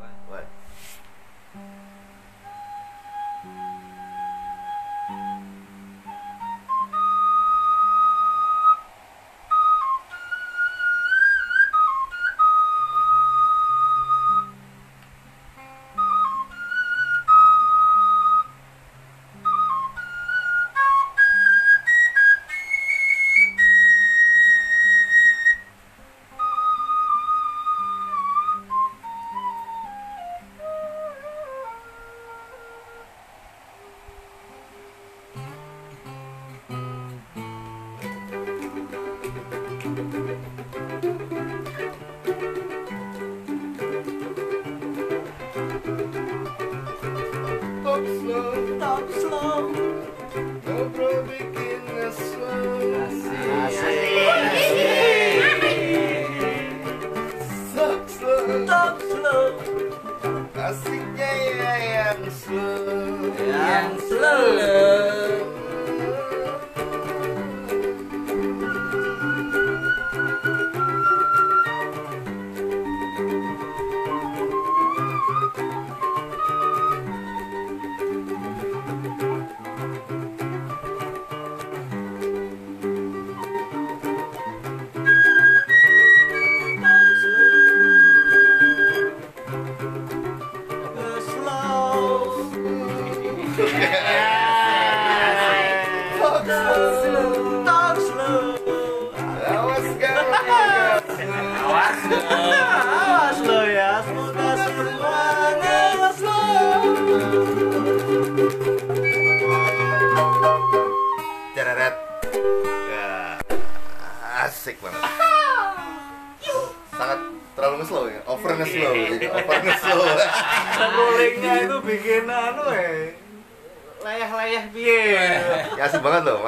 [0.00, 0.46] What?
[0.46, 0.59] Talk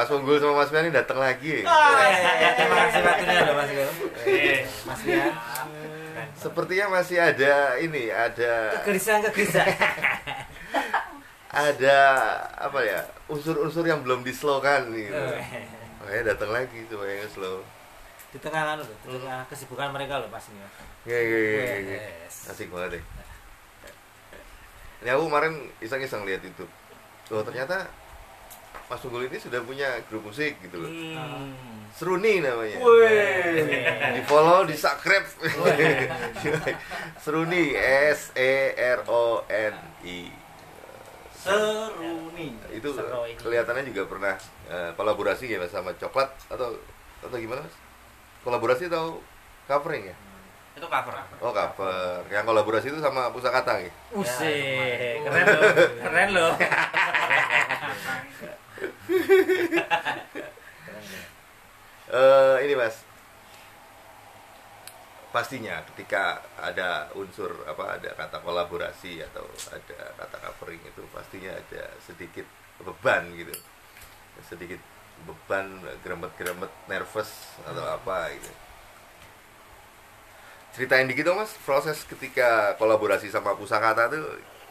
[0.03, 1.63] Mas Unggul sama Mas Fian ini datang lagi.
[1.63, 3.91] Terima kasih waktunya loh Mas Gil.
[4.83, 5.31] Mas Fian.
[6.35, 9.79] Sepertinya masih ada ini, ada Kegelisahan kegelisahan.
[11.55, 11.99] ada
[12.59, 15.23] apa ya unsur-unsur yang belum dislowkan gitu.
[16.03, 17.63] Makanya datang lagi supaya nge-slow.
[18.35, 20.67] Di tengah anu loh, di tengah kesibukan mereka loh pas ini.
[21.07, 21.99] Ya, ya, ya, ya, ya.
[22.27, 22.51] Yes.
[22.51, 23.05] Asik banget deh.
[25.07, 26.67] Ini aku kemarin iseng-iseng lihat itu.
[27.31, 27.87] Oh ternyata
[28.91, 30.91] Mas Unggul ini sudah punya grup musik gitu loh.
[30.91, 31.53] Hmm.
[31.93, 32.81] Seruni namanya.
[32.81, 34.17] Wih.
[34.17, 35.29] Di follow, di subscribe.
[37.25, 37.77] Seruni
[38.13, 39.75] S E R O N
[40.07, 40.33] I.
[41.37, 42.53] Seru nih.
[42.73, 42.95] Itu
[43.43, 44.35] kelihatannya juga pernah
[44.71, 46.79] eh, kolaborasi ya Mas sama Coklat atau
[47.23, 47.77] atau gimana Mas?
[48.47, 49.21] Kolaborasi atau
[49.67, 50.17] covering ya?
[50.73, 51.15] itu cover
[51.45, 52.25] Oh cover.
[52.33, 53.93] Yang kolaborasi itu sama Pusakata ya?
[54.17, 56.53] Usih, keren loh, keren loh.
[62.13, 63.01] Eh ini mas.
[65.33, 71.89] Pastinya ketika ada unsur apa ada kata kolaborasi atau ada kata covering itu pastinya ada
[72.05, 72.45] sedikit
[72.85, 73.57] beban gitu.
[74.45, 74.81] Sedikit
[75.25, 78.53] beban geremet-geremet nervous atau apa gitu.
[80.73, 84.25] Ceritain dikit dong mas proses ketika kolaborasi sama pusakata tuh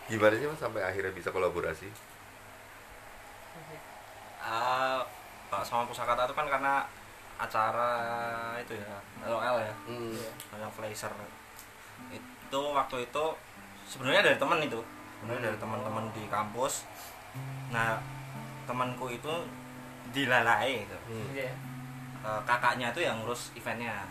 [0.09, 1.90] gimana sih mas sampai akhirnya bisa kolaborasi
[4.41, 5.06] Ah,
[5.50, 6.85] kalau sama pusakata itu kan karena
[7.41, 7.94] acara
[8.61, 8.94] itu ya
[9.25, 9.73] LOL ya.
[10.57, 11.13] Yang Flazer.
[12.13, 13.25] Itu waktu itu
[13.89, 14.81] sebenarnya dari temen itu.
[15.22, 16.85] Sebenarnya dari teman-teman di kampus.
[17.73, 17.97] Nah
[18.69, 19.33] temanku itu
[20.13, 20.97] dilalai gitu.
[21.33, 21.49] Iya.
[22.22, 24.05] Eh, kakaknya itu yang ngurus eventnya.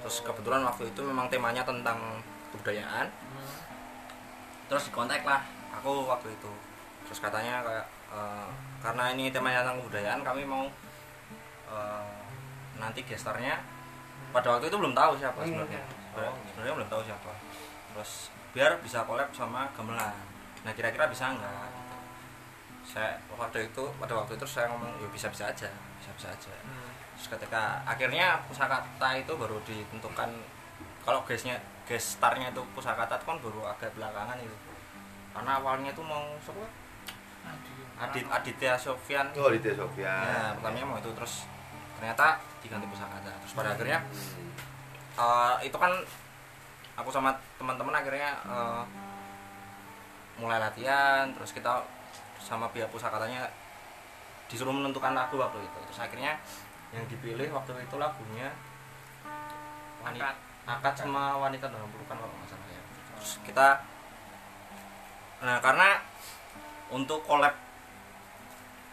[0.00, 2.22] Terus kebetulan waktu itu memang temanya tentang
[2.54, 3.10] kebudayaan.
[4.70, 5.42] Terus dikontak lah
[5.74, 6.69] aku waktu itu
[7.10, 8.48] terus katanya kayak eh,
[8.78, 10.64] karena ini temanya tentang kebudayaan kami mau
[11.66, 12.14] eh,
[12.78, 13.58] nanti gestarnya
[14.30, 15.82] pada waktu itu belum tahu siapa sebenarnya.
[16.14, 17.30] Sebenarnya- sebenarnya belum tahu siapa.
[17.90, 18.10] Terus
[18.54, 20.14] biar bisa collab sama gamelan.
[20.62, 21.50] Nah kira-kira bisa nggak?
[21.50, 21.78] Gitu.
[22.90, 25.68] saya waktu itu pada waktu itu saya ngomong ya bisa bisa aja
[26.00, 26.50] bisa bisa aja
[27.14, 30.26] terus ketika akhirnya pusakata itu baru ditentukan
[31.06, 31.54] kalau guysnya
[31.86, 34.56] gestarnya itu pusakata itu kan baru agak belakangan itu.
[35.30, 36.62] Karena awalnya itu mau siapa
[38.00, 39.28] Adit Aditya Sofyan.
[39.36, 40.24] Oh Ditya Sofyan.
[40.24, 41.44] Ya pertamanya mau itu terus
[42.00, 44.00] ternyata diganti pusakata terus pada akhirnya
[45.20, 45.92] eh, itu kan
[46.96, 48.82] aku sama teman-teman akhirnya eh,
[50.40, 51.84] mulai latihan terus kita
[52.40, 53.44] sama pihak pusakatanya
[54.48, 55.78] disuruh menentukan lagu waktu itu.
[55.92, 56.40] Terus akhirnya
[56.90, 58.50] yang dipilih waktu itu lagunya
[60.00, 60.34] wanita
[60.66, 62.82] akad sama wanita dalam pelukan kalau nggak salah ya.
[63.20, 63.68] Terus kita
[65.40, 66.00] nah karena
[66.90, 67.54] untuk collab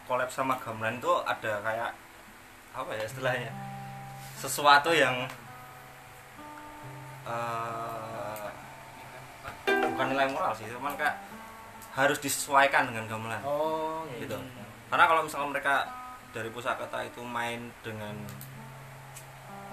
[0.08, 1.90] collab sama gamelan itu ada kayak
[2.72, 3.52] apa ya istilahnya?
[4.38, 5.26] Sesuatu yang
[7.28, 8.48] eh,
[9.66, 11.18] bukan nilai moral sih cuman kayak
[11.98, 13.42] harus disesuaikan dengan gamelan.
[13.42, 14.38] Oh iya, gitu.
[14.38, 14.64] iya.
[14.88, 15.74] karena kalau misalnya mereka
[16.30, 18.14] dari pusakata itu main dengan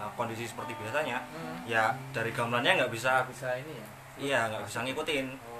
[0.01, 1.61] uh, kondisi seperti biasanya Hmm.
[1.69, 3.87] ya dari gamelannya nggak bisa Nggak bisa ini ya?
[4.15, 5.27] Iya nggak bisa ngikutin.
[5.45, 5.55] Oh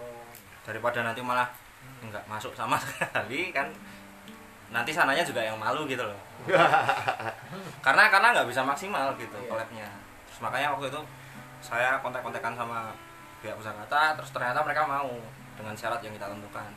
[0.66, 1.46] daripada nanti malah
[2.02, 3.68] nggak masuk sama sekali kan.
[4.66, 6.20] Nanti sananya juga yang malu gitu loh.
[7.86, 9.48] Karena karena nggak bisa maksimal gitu Iya.
[9.48, 9.88] collabnya.
[10.26, 11.02] Terus makanya waktu itu
[11.62, 12.90] saya kontak-kontakan sama
[13.40, 15.06] pihak pusakata terus ternyata mereka mau
[15.56, 16.70] dengan syarat yang kita tentukan.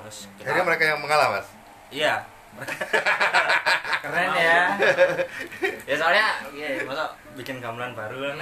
[0.00, 1.46] Terus kita Akhirnya mereka yang mengalah mas.
[1.88, 2.24] iya.
[4.02, 4.74] Keren ya.
[5.86, 7.04] Ya soalnya iya masa
[7.36, 8.32] bikin gamelan baru?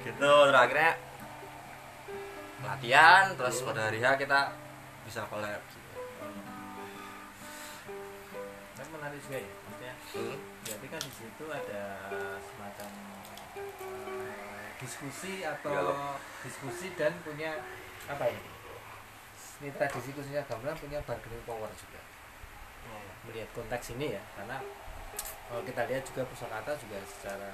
[0.00, 0.92] Gitu terus akhirnya
[2.66, 4.40] latihan terus pada hari H kita
[5.06, 5.62] bisa collab
[8.76, 10.38] kan menarik juga ya maksudnya Hmm.
[10.62, 11.82] berarti kan di situ ada
[12.40, 12.90] semacam
[13.58, 15.98] eh, diskusi atau Dialog.
[16.42, 17.58] diskusi dan punya
[18.06, 18.40] apa ya
[19.56, 22.00] ini tradisi khususnya gamelan punya bargaining power juga
[23.26, 24.62] melihat konteks ini ya karena
[25.50, 27.50] kalau kita lihat juga pusakata juga secara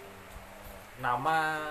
[0.00, 1.70] eh, nama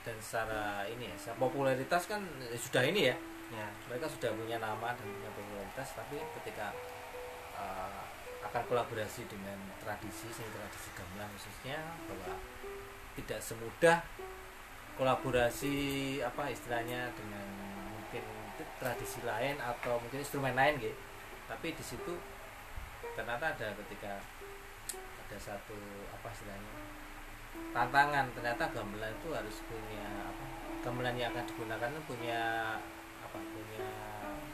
[0.00, 2.22] dan secara ini ya secara popularitas kan
[2.56, 3.16] sudah ini ya.
[3.50, 3.66] Ya.
[3.90, 6.70] Mereka sudah punya nama dan punya popularitas tapi ketika
[7.58, 8.02] uh,
[8.46, 12.34] akan kolaborasi dengan tradisi seni tradisi gamelan khususnya bahwa
[13.18, 13.98] tidak semudah
[14.96, 15.74] kolaborasi
[16.24, 17.46] apa istilahnya dengan
[17.94, 18.24] mungkin
[18.80, 20.96] tradisi lain atau mungkin instrumen lain gitu
[21.50, 22.14] tapi di situ
[23.18, 24.22] ternyata ada ketika
[25.26, 25.78] ada satu
[26.14, 26.74] apa istilahnya
[27.70, 28.26] tantangan.
[28.32, 30.44] Ternyata gamelan itu harus punya apa
[30.80, 32.40] gamelan yang akan digunakan itu punya
[33.20, 33.88] apa punya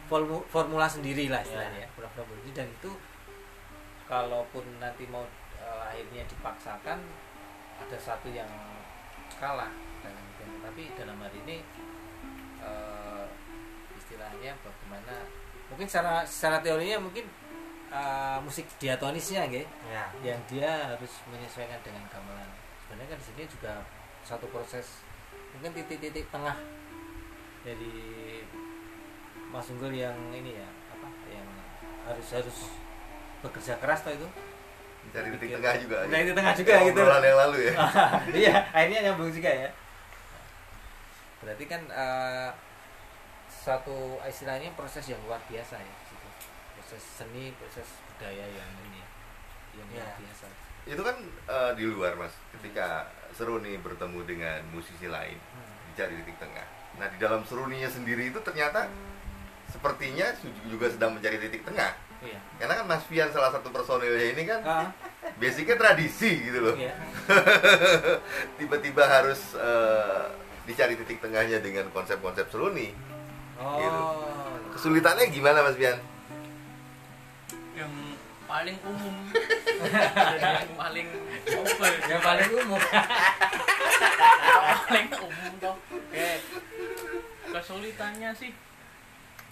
[0.07, 2.55] formu- formula sendiri lah istilahnya ya formula formula sendiri.
[2.55, 2.91] dan itu
[4.07, 5.23] kalaupun nanti mau
[5.57, 6.99] eh, akhirnya dipaksakan
[7.79, 8.51] ada satu yang
[9.39, 9.71] kalah
[10.03, 11.57] dalam dan- tapi dalam hari ini
[12.59, 13.25] eh,
[13.95, 15.15] istilahnya bagaimana
[15.67, 17.27] mungkin secara secara teorinya mungkin
[17.91, 20.11] eh, musik diatonisnya gitu ya.
[20.23, 22.51] yang dia harus menyesuaikan dengan gamelan
[22.87, 23.73] sebenarnya kan di sini juga
[24.23, 25.03] satu proses
[25.53, 26.55] mungkin titik-titik tengah
[27.61, 28.43] dari
[29.49, 31.47] Mas Unggul yang ini ya apa yang
[32.05, 32.59] harus harus
[33.41, 34.29] bekerja keras toh itu
[35.07, 35.57] Mencari titik Pikir.
[35.57, 35.97] tengah juga.
[36.05, 36.99] Nah, titik tengah juga gitu.
[36.99, 37.73] Yang lalu ya.
[38.43, 39.71] iya akhirnya nyambung juga ya
[41.37, 42.51] berarti kan eh,
[43.47, 46.27] satu istilahnya proses yang luar biasa ya gitu.
[46.75, 49.09] proses seni proses budaya yang ini ya,
[49.79, 50.15] yang luar Ya.
[50.19, 50.47] biasa
[50.87, 51.17] Itu kan
[51.47, 52.33] eh, di luar mas.
[52.55, 55.37] Ketika Seruni bertemu dengan musisi lain,
[55.93, 56.65] dicari titik tengah.
[56.97, 58.89] Nah di dalam Seruninya sendiri itu ternyata
[59.69, 60.31] sepertinya
[60.71, 61.93] juga sedang mencari titik tengah.
[62.25, 64.89] iya Karena kan Mas Fian salah satu personilnya ini kan ah,
[65.37, 66.75] basicnya tradisi gitu loh.
[66.79, 66.97] iya
[68.59, 70.25] Tiba-tiba harus eh,
[70.65, 72.95] dicari titik tengahnya dengan konsep-konsep Seruni.
[73.61, 75.99] oh Kesulitannya gimana Mas Fian?
[77.77, 77.93] yang
[78.49, 79.13] paling umum
[79.77, 81.09] yang paling
[81.47, 82.09] ya?
[82.09, 82.81] yang paling umum.
[84.87, 85.77] Paling umum toh
[86.11, 86.41] kayak
[87.47, 88.53] kesulitannya sih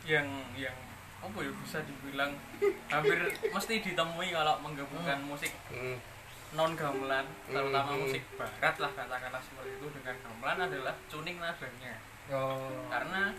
[0.05, 0.77] yang yang
[1.25, 2.37] apa ya bisa dibilang
[2.93, 3.17] hampir
[3.49, 5.97] mesti ditemui kalau menggabungkan musik Hmm.
[6.53, 8.05] non gamelan terutama Hmm.
[8.05, 9.87] musik barat lah katakanlah seperti itu.
[9.91, 11.95] Dengan gamelan adalah tuning nadanya.
[12.29, 12.69] Oh.
[12.93, 13.33] Karena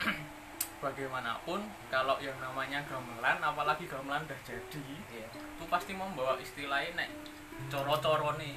[0.80, 1.60] bagaimanapun
[1.92, 4.84] kalau yang namanya gamelan apalagi gamelan udah jadi
[5.60, 7.10] itu pasti membawa istilahnya nek
[7.68, 8.56] coro-coro nih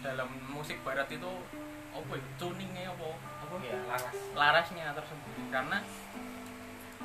[0.00, 1.28] dalam musik barat itu
[1.90, 3.08] apa ya tuningnya apa
[3.44, 3.54] apa?
[3.60, 4.16] Iya laras.
[4.32, 5.78] Larasnya tersembunyi karena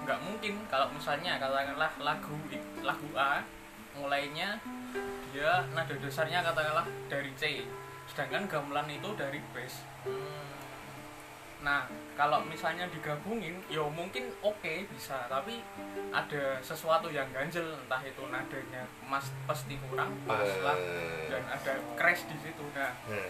[0.05, 2.38] nggak mungkin kalau misalnya katakanlah lagu
[2.85, 3.41] lagu A
[3.97, 4.62] mulainya
[5.33, 7.67] dia nada dasarnya katakanlah dari C.
[8.07, 9.83] Sedangkan gamelan itu dari bass
[11.65, 15.25] nah kalau misalnya digabungin ya mungkin oke bisa.
[15.25, 15.60] Tapi
[16.13, 20.77] ada sesuatu yang ganjel entah itu nadanya mas pasti kurang pas lah.
[20.77, 22.63] Eh, dan ada crash di situ.
[22.77, 23.29] Nah hmm.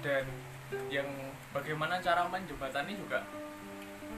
[0.00, 0.24] dan
[0.88, 1.06] yang
[1.52, 3.20] bagaimana cara menjembatani juga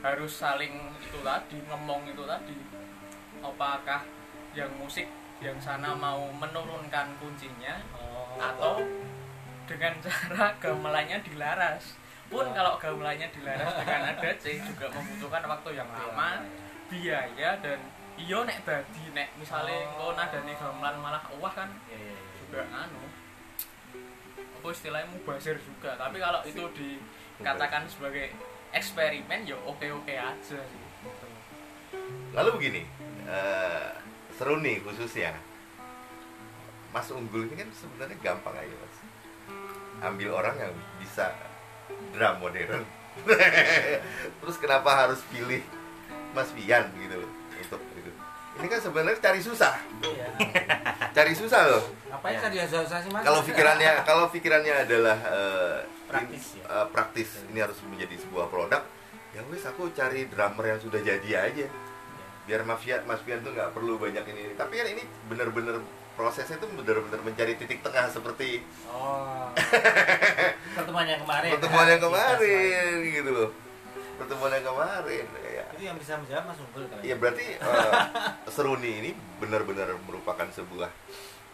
[0.00, 2.56] harus saling itu tadi ngomong itu tadi.
[3.42, 4.06] Apakah
[4.54, 5.10] yang musik
[5.42, 8.38] yang sana mau menurunkan kuncinya oh.
[8.40, 8.80] atau
[9.68, 12.00] dengan cara gamelannya dilaras
[12.34, 16.42] pun kalau gamelannya dilaras dengan ada C juga membutuhkan waktu yang lama
[16.90, 17.78] biaya dan
[18.18, 20.10] iyo nek dadi nek misalnya Oh.
[20.10, 22.34] kau nadane gamelan malah wah kan iya iya iya.
[22.42, 23.02] juga anu
[24.34, 28.34] apa istilahnya mubazir juga tapi kalau itu dikatakan sebagai
[28.74, 30.82] eksperimen ya oke oke aja sih.
[32.34, 32.82] Lalu begini,
[33.30, 33.88] eh,
[34.34, 35.30] seru nih khususnya.
[36.90, 38.96] Mas Unggul ini kan sebenarnya gampang aja mas.
[40.02, 41.30] Ambil orang yang bisa
[42.14, 42.82] drum modern.
[44.40, 45.62] Terus kenapa harus pilih
[46.30, 48.10] Mas Vian gitu loh untuk itu?
[48.54, 50.26] Ini kan sebenarnya cari susah, Iya.
[51.16, 51.82] cari susah loh.
[52.08, 53.22] Apa yang tadi susah sih mas?
[53.22, 56.66] Kalau pikirannya kalau pikirannya adalah eh, Praktis in- ya?
[56.72, 58.82] eh, praktis ini harus menjadi sebuah produk,
[59.30, 61.66] ya wes aku cari drummer yang sudah jadi aja.
[61.66, 61.68] Iya.
[62.44, 64.54] biar Mas Fian, Mas Fian tuh nggak perlu banyak ini, ini.
[64.54, 65.80] Tapi kan ini bener-bener
[66.12, 69.48] prosesnya tuh bener-bener mencari titik tengah seperti Oh.
[70.94, 71.50] Pertemuan yang kemarin.
[71.50, 73.50] pertemuan yang Kita kemarin gitu loh.
[74.14, 75.24] Pertemuan yang kemarin.
[75.44, 75.64] Ya.
[75.74, 77.02] Itu yang bisa menjawab Mas Unggul kali.
[77.02, 78.02] ya berarti eh,
[78.46, 79.10] Seruni ini
[79.42, 80.86] benar-benar merupakan sebuah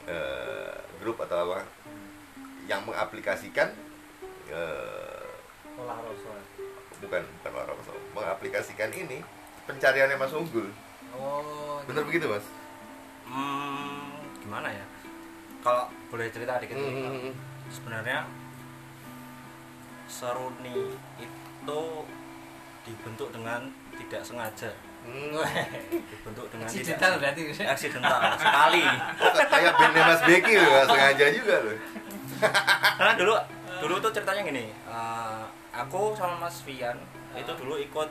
[0.05, 1.65] eh, grup atau apa
[2.67, 3.73] yang mengaplikasikan
[5.73, 6.37] Olah Rasul.
[7.01, 7.77] bukan bukan orang
[8.13, 9.25] mengaplikasikan ini
[9.65, 10.69] pencariannya Mas Unggul.
[11.17, 11.81] Oh.
[11.89, 12.45] Bener begitu Mas?
[13.25, 14.85] hmm, gimana ya
[15.61, 17.33] kalau boleh cerita dikit Hmm.
[17.71, 18.27] sebenarnya
[20.11, 21.81] seruni itu
[22.83, 25.33] dibentuk dengan tidak sengaja Hmm.
[25.89, 27.43] dibentuk dengan tidak berarti.
[27.57, 28.85] accidental sekali
[29.49, 31.77] kayak bandnya Mas Becky loh, sengaja juga loh.
[32.99, 33.35] karena dulu
[33.81, 37.01] dulu tuh ceritanya gini eh, aku sama Mas Vian
[37.33, 38.09] itu dulu ikut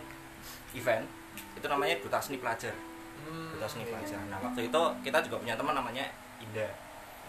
[0.74, 1.06] event
[1.54, 2.74] itu namanya duta seni pelajar
[3.20, 3.92] Hmm, duta seni iya.
[3.92, 6.72] pelajar nah waktu itu kita juga punya teman namanya Indah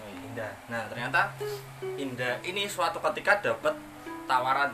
[0.00, 0.20] Oh, iya.
[0.24, 1.36] Indah nah ternyata
[1.98, 3.76] Indah ini suatu ketika dapat
[4.30, 4.70] tawaran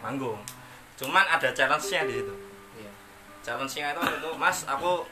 [0.00, 0.40] manggung.
[0.96, 2.34] Cuman ada challenge-nya di situ.
[2.80, 2.92] Iya.
[3.44, 5.04] challenge-nya itu itu Mas aku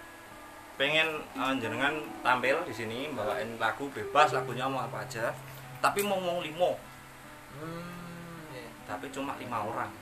[0.81, 1.93] pengen eh, jenengan
[2.25, 5.29] tampil di sini bawain lagu bebas lagunya mau apa aja
[5.85, 6.81] tapi mau ngomong limo.
[7.57, 8.69] Hmm, iya.
[8.89, 9.93] tapi cuma lima orang.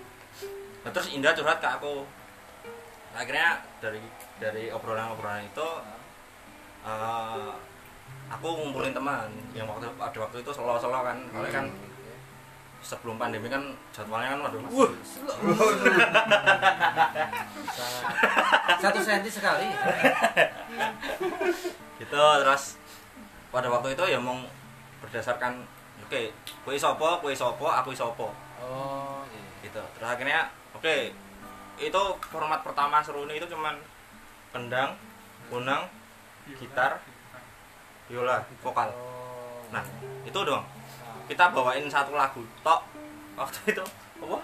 [0.86, 2.06] Nah, terus Indah curhat ke aku.
[3.14, 3.98] Akhirnya dari
[4.38, 5.68] dari obrolan-obrolan itu
[6.86, 7.50] eh,
[8.30, 9.30] aku ngumpulin teman.
[9.54, 11.18] Yang waktu ada waktu itu selo-selo kan.
[11.30, 11.66] Soalnya kan
[12.88, 13.60] sebelum pandemi kan
[13.92, 14.88] jadwalnya kan waduh Wah,
[17.68, 19.68] Sangat- satu senti sekali.
[21.98, 22.80] gitu terus
[23.48, 24.40] pada waktu itu ya mau
[24.98, 25.60] berdasarkan
[26.00, 26.20] oke
[26.64, 29.42] kue sopo kue sopo aku sopo Oh, iya.
[29.62, 29.78] gitu.
[29.78, 31.14] Terus akhirnya oke
[31.78, 33.78] itu format pertama seruni itu cuman
[34.50, 34.98] kendang
[35.46, 35.86] kunang
[36.56, 36.98] gitar
[38.06, 38.88] biola vokal.
[38.90, 39.62] Oh.
[39.68, 39.84] nah
[40.24, 40.64] itu dong
[41.28, 42.80] kita bawain satu lagu tok
[43.34, 43.84] waktu itu
[44.18, 44.38] apa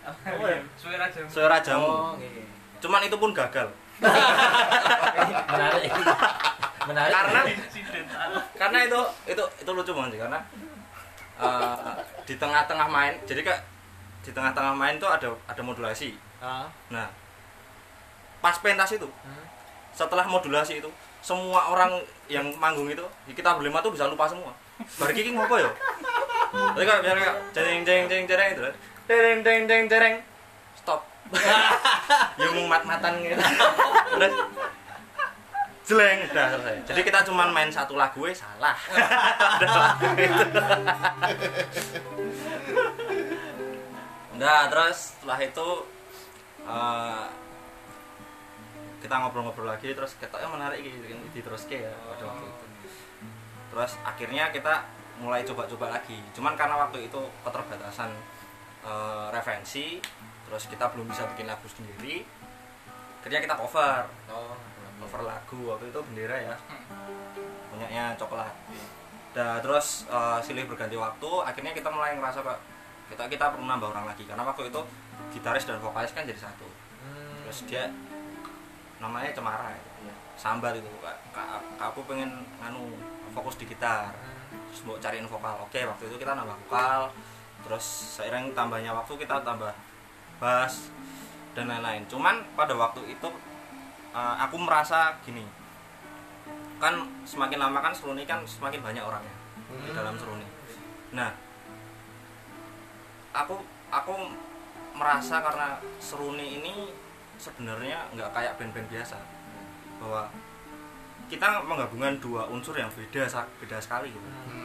[0.00, 0.60] Apa ya?
[0.74, 1.26] Suara jam.
[1.26, 2.42] suara Oh, jamu iya.
[2.78, 3.68] cuman itu pun gagal
[5.46, 5.90] menarik.
[6.82, 7.12] menarik.
[7.12, 8.30] Karena- Insidental.
[8.56, 10.38] karena itu itu itu lucu banget sih karena
[11.36, 11.92] eh,
[12.24, 13.60] di tengah-tengah main jadi kayak
[14.20, 16.64] di tengah-tengah main tuh ada ada modulasi Ah.
[16.88, 17.08] nah
[18.38, 19.44] pas pentas itu Hmm.
[19.90, 20.88] setelah modulasi itu
[21.20, 24.56] semua orang yang manggung itu kita berlima tuh bisa lupa semua
[24.96, 25.68] bar kiki mau apa ya
[26.50, 28.62] tapi kalau biar kayak jeng jeng jeng jeng itu
[29.06, 30.14] jeng jeng jeng jeng
[30.78, 31.00] stop.
[32.40, 33.38] Yang mat matan gitu.
[34.18, 34.34] Terus
[35.86, 36.76] jeleng udah selesai.
[36.86, 38.74] Jadi kita cuma main satu lagu eh salah.
[38.94, 40.46] Ada lagu itu.
[44.40, 45.68] udah terus setelah itu
[46.64, 47.26] eh,
[49.04, 52.66] kita ngobrol-ngobrol lagi terus ketoknya menarik gitu kan di terus ya pada waktu itu.
[53.70, 54.74] Terus akhirnya kita
[55.20, 56.18] mulai coba-coba lagi.
[56.32, 58.10] Cuman karena waktu itu keterbatasan
[58.82, 60.00] eh, referensi
[60.48, 62.26] terus kita belum bisa bikin lagu sendiri
[63.20, 64.08] akhirnya kita cover.
[64.32, 64.56] Oh,
[65.04, 66.54] cover lagu waktu itu bendera ya.
[67.68, 68.52] Punyanya coklat.
[69.36, 72.58] Nah, terus eh, silih berganti waktu akhirnya kita mulai ngerasa kok
[73.12, 74.24] kita kita perlu nambah orang lagi.
[74.24, 74.80] Karena waktu itu
[75.36, 76.66] gitaris dan vokalis kan jadi satu.
[77.00, 77.48] Hmm.
[77.48, 77.88] terus dia
[79.00, 79.80] namanya Cemara ya.
[80.04, 80.14] Iya.
[80.36, 82.92] sambar itu kak, kak, kak aku pengen nganu
[83.32, 84.12] fokus di gitar
[84.70, 87.10] terus mau cariin vokal oke waktu itu kita nambah vokal
[87.66, 87.84] terus
[88.16, 89.74] seiring tambahnya waktu kita tambah
[90.38, 90.94] bass
[91.52, 93.28] dan lain-lain cuman pada waktu itu
[94.14, 95.42] eh, aku merasa gini
[96.80, 96.96] kan
[97.28, 99.34] semakin lama kan seruni kan semakin banyak orangnya
[99.70, 100.46] di dalam seruni
[101.12, 101.34] nah
[103.34, 103.58] aku
[103.90, 104.14] aku
[104.96, 106.90] merasa karena seruni ini
[107.40, 109.16] sebenarnya nggak kayak band-band biasa
[110.00, 110.28] bahwa
[111.30, 113.24] kita menggabungkan dua unsur yang beda
[113.62, 114.28] beda sekali gitu.
[114.50, 114.59] Hmm.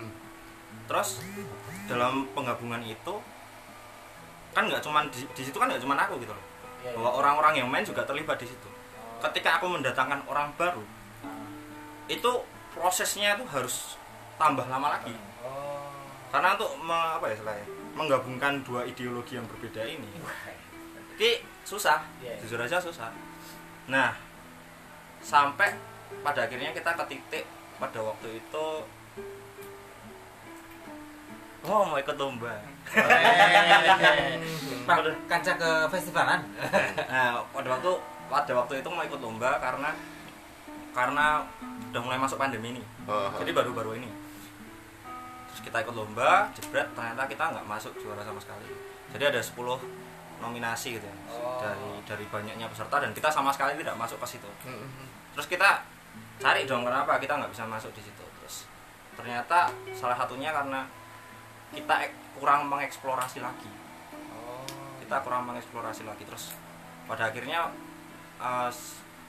[0.86, 1.22] Terus
[1.86, 3.14] dalam penggabungan itu
[4.52, 6.46] kan nggak cuman di, di situ kan nggak cuman aku gitu loh
[6.86, 7.02] Iya, iya.
[7.02, 8.70] bahwa orang-orang yang main juga terlibat di situ
[9.18, 10.86] ketika aku mendatangkan orang baru
[12.06, 12.32] itu
[12.70, 13.98] prosesnya itu harus
[14.38, 15.90] tambah lama lagi Oh.
[16.30, 20.10] karena untuk apa ya istilahnya menggabungkan dua ideologi yang berbeda ini
[21.16, 22.38] ki susah Iya.
[22.42, 23.10] jujur aja susah
[23.86, 24.14] nah
[25.22, 25.74] sampai
[26.22, 27.46] pada akhirnya kita ke titik
[27.78, 28.66] pada waktu itu
[31.66, 32.54] oh mau ikut lomba.
[34.86, 36.46] Pak, kanca ke festivalan
[37.10, 37.92] nah pada waktu
[38.30, 39.90] pada waktu itu mau ikut lomba karena
[40.94, 41.42] karena
[41.92, 42.84] udah mulai masuk pandemi ini.
[43.10, 44.08] Oh, jadi baru-baru ini.
[45.52, 48.68] Terus kita ikut lomba jebret ternyata kita nggak masuk juara sama sekali.
[49.12, 49.56] Jadi ada 10
[50.36, 51.56] nominasi gitu ya Oh.
[51.64, 54.50] dari dari banyaknya peserta dan kita sama sekali tidak masuk ke situ.
[54.68, 55.08] Hmm.
[55.32, 55.84] terus kita
[56.40, 58.24] cari dong kenapa kita nggak bisa masuk di situ.
[58.40, 58.68] Terus
[59.16, 60.84] ternyata salah satunya karena
[61.76, 63.70] kita kurang mengeksplorasi lagi.
[65.04, 66.24] Kita kurang mengeksplorasi lagi.
[66.24, 66.56] Terus
[67.06, 67.70] pada akhirnya
[68.40, 68.72] uh,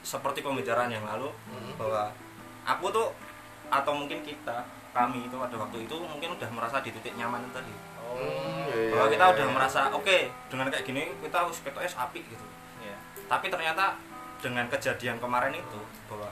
[0.07, 1.29] seperti pembicaraan yang lalu
[1.75, 2.15] bahwa
[2.63, 3.11] aku tuh
[3.67, 4.63] atau mungkin kita
[4.95, 7.75] kami itu pada waktu itu mungkin udah merasa di titik nyaman itu tadi.
[8.17, 9.55] Iya, bahwa iya, kita iya, udah iya.
[9.55, 12.47] merasa oke dengan kayak gini kita harus ketoknya sapi gitu.
[12.81, 12.97] Iya.
[13.27, 13.99] tapi ternyata
[14.39, 16.31] dengan kejadian kemarin itu bahwa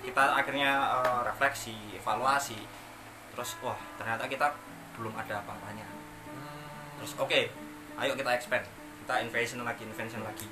[0.00, 0.70] kita akhirnya
[1.02, 2.58] eh, refleksi evaluasi
[3.34, 4.46] terus wah ternyata kita
[4.96, 5.86] belum ada apa-apanya.
[7.00, 7.40] Terus oke
[7.98, 8.64] ayo kita expand.
[9.02, 10.46] Kita invention lagi invention lagi.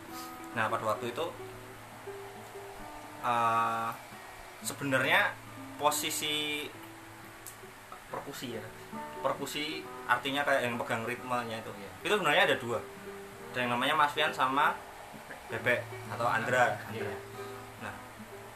[0.57, 1.27] Nah pada waktu itu
[3.23, 3.91] eh,
[4.65, 5.33] sebenarnya
[5.81, 6.69] posisi
[8.11, 8.65] perkusi ya.
[9.23, 11.73] Perkusi artinya kayak yang pegang ritmenya itu.
[11.79, 11.91] Iya.
[12.03, 12.79] itu sebenarnya ada dua.
[13.53, 14.75] Ada yang namanya Mas Fian sama
[15.51, 16.79] Bebek atau Andra.
[16.91, 17.11] Iya.
[17.83, 17.95] nah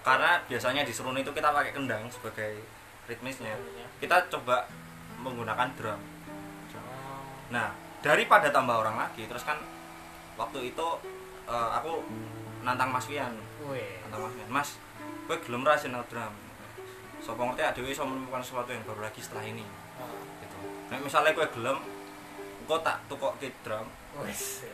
[0.02, 2.62] karena biasanya di seruni itu kita pakai kendang sebagai
[3.06, 3.54] ritmisnya.
[4.02, 4.66] Kita coba
[5.24, 6.00] menggunakan drum
[7.48, 7.72] nah
[8.04, 9.56] daripada tambah orang lagi terus kan
[10.36, 10.86] waktu itu
[11.48, 12.04] eh, aku
[12.64, 13.08] nantang Mas
[13.64, 14.04] Wih.
[14.04, 14.68] nantang Mas Fian Mas
[15.24, 16.32] gue gelem ra sinau drum
[17.24, 19.64] Sopo ngerti adewe iso menemukan sesuatu yang baru lagi setelah ini
[20.44, 20.56] gitu.
[20.92, 21.80] Nah, misalnya gue gelem
[22.68, 23.88] kok tak tukok ke drum
[24.24, 24.68] Wis.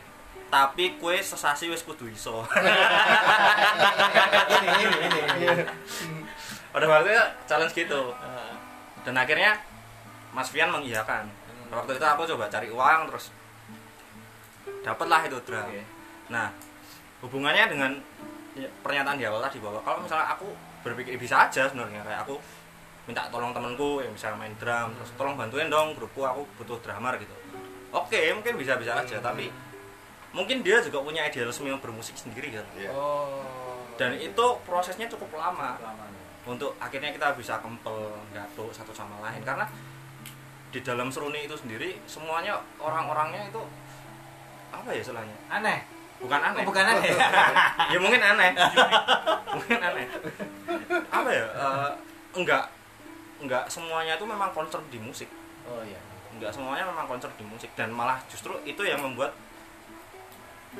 [0.51, 2.43] tapi kue sesasi wis kudu iso
[4.51, 5.19] ini ini ini.
[5.47, 5.47] ini.
[6.75, 7.15] pada waktu
[7.47, 8.11] challenge gitu
[9.07, 9.55] dan akhirnya
[10.31, 11.27] Mas Fian mengiyakan.
[11.71, 13.31] Waktu itu aku coba cari uang terus
[14.81, 15.83] dapatlah itu drum Oke.
[16.29, 16.49] nah
[17.21, 17.91] hubungannya dengan
[18.57, 20.49] ya, pernyataan di awal tadi bahwa kalau misalnya aku
[20.81, 22.41] berpikir bisa aja sebenarnya kayak aku
[23.05, 27.13] minta tolong temanku yang bisa main drum terus tolong bantuin dong grupku aku butuh drummer
[27.21, 27.33] gitu.
[27.93, 29.53] Oke mungkin bisa bisa aja tapi
[30.31, 32.65] mungkin dia juga punya idealisme bermusik sendiri kan.
[32.77, 32.89] Iya.
[32.93, 33.43] Oh.
[33.99, 36.49] dan itu prosesnya cukup lama Lama nih.
[36.49, 39.45] untuk akhirnya kita bisa kempel gatuk satu sama lain.
[39.45, 39.67] Karena
[40.71, 43.61] di dalam seruni itu sendiri semuanya orang-orangnya itu
[44.71, 45.83] apa ya istilahnya Aneh.
[46.17, 47.11] bukan aneh Oh, bukan aneh.
[47.91, 48.51] ya mungkin aneh
[49.51, 50.05] mungkin aneh
[51.07, 51.89] apa ya eh,
[52.33, 52.63] enggak
[53.37, 55.27] enggak semuanya itu memang concern di musik
[55.63, 55.99] Oh iya.
[56.31, 59.35] enggak semuanya memang concern di musik dan malah justru itu yang membuat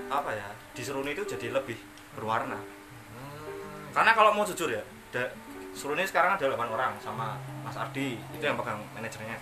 [0.08, 1.76] apa ya di seruni itu jadi lebih
[2.14, 2.56] berwarna
[3.12, 3.92] Hmm.
[3.92, 5.36] karena kalau mau jujur ya da-
[5.72, 9.36] seruni sekarang ada 8 orang sama Mas Ardi itu yang pegang manajernya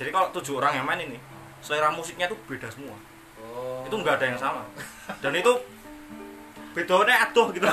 [0.00, 1.20] jadi kalau tujuh orang yang main ini
[1.60, 2.96] selera musiknya itu beda semua
[3.40, 3.82] Oh.
[3.88, 4.62] itu nggak ada yang sama
[5.24, 5.48] dan itu
[6.76, 7.64] bedanya aduh gitu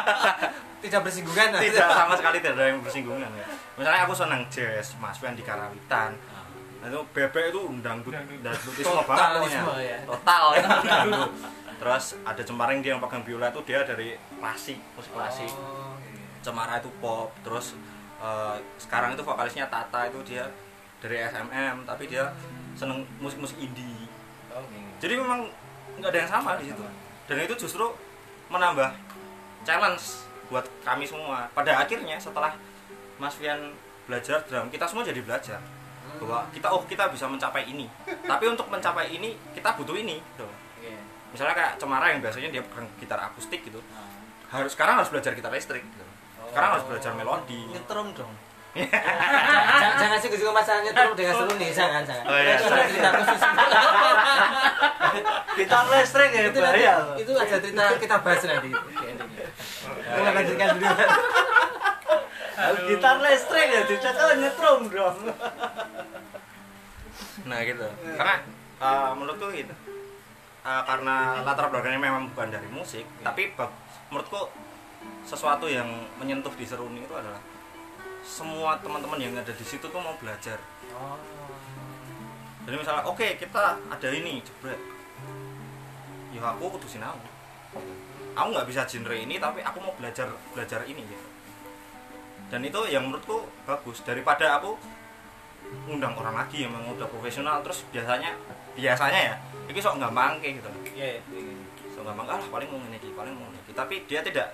[0.86, 1.48] tidak bersinggungan.
[1.58, 3.46] tidak sama sekali tidak ada yang bersinggungan ya.
[3.74, 6.14] misalnya aku senang jazz Mas Wen di Karawitan
[6.78, 9.98] nah, itu bebek itu undang dangdutisme banget pokoknya ya.
[10.08, 10.66] total ya.
[11.74, 16.22] Terus ada Cemaring dia yang pegang biola itu dia dari klasik musik klasik Oh, iya.
[16.38, 17.74] Cemara itu pop terus
[18.22, 20.46] eh, sekarang itu vokalisnya Tata itu dia
[21.04, 22.32] dari SMM tapi dia
[22.72, 24.08] seneng musik-musik indie.
[24.48, 24.64] Oh,
[24.96, 25.44] jadi memang
[26.00, 26.80] nggak ada yang sama di situ.
[27.28, 27.84] Dan itu justru
[28.48, 28.88] menambah
[29.68, 31.44] challenge buat kami semua.
[31.52, 32.56] Pada akhirnya setelah
[33.20, 33.76] Mas Fian
[34.08, 35.60] belajar drum kita semua jadi belajar
[36.20, 37.84] bahwa kita oh kita bisa mencapai ini.
[38.30, 40.48] Tapi untuk mencapai ini kita butuh ini gitu.
[41.34, 43.82] Misalnya kayak Cemara yang biasanya dia pegang gitar akustik gitu.
[43.92, 44.08] Ah.
[44.54, 46.06] harus sekarang harus belajar gitar listrik gitu.
[46.54, 47.58] sekarang harus belajar melodi.
[47.74, 48.30] Nyetrum dong.
[48.74, 52.24] Jangan, jangan sih juga masalah nyetrum dengan seru nih, jangan jangan.
[52.26, 53.40] Oh, iya, Itu nanti kita khusus.
[55.54, 56.82] Kita listrik ya itu nanti,
[57.22, 59.46] itu aja cerita kita bahas nanti di endingnya.
[59.86, 60.94] Kita lanjutkan dulu.
[62.86, 65.18] Gitar listrik ya dicocok nyetrum dong.
[67.44, 67.84] nah gitu
[68.16, 68.40] karena
[68.80, 69.74] eh, menurutku gitu
[70.64, 73.76] Eh, karena latar belakangnya memang bukan dari musik tapi bag-
[74.08, 74.48] menurutku
[75.20, 75.84] sesuatu yang
[76.16, 77.36] menyentuh di seruni itu adalah
[78.24, 80.56] semua teman-teman yang ada di situ tuh mau belajar.
[80.94, 81.18] Oh.
[82.64, 84.80] jadi misalnya oke kita ada ini jebret.
[86.32, 87.14] Ya aku kudu sinau
[88.34, 91.26] aku nggak bisa genre ini tapi aku mau belajar belajar ini gitu.
[92.50, 94.02] Dan itu yang menurutku bagus.
[94.04, 94.76] Daripada aku
[95.88, 98.36] ngundang orang lagi yang memang udah profesional terus biasanya
[98.76, 99.34] biasanya ya
[99.70, 100.70] ini sok gampang kayak gitu.
[100.94, 101.54] Iya, iya.
[101.94, 104.52] sok gampang ah paling mau ini paling mau ini tapi dia tidak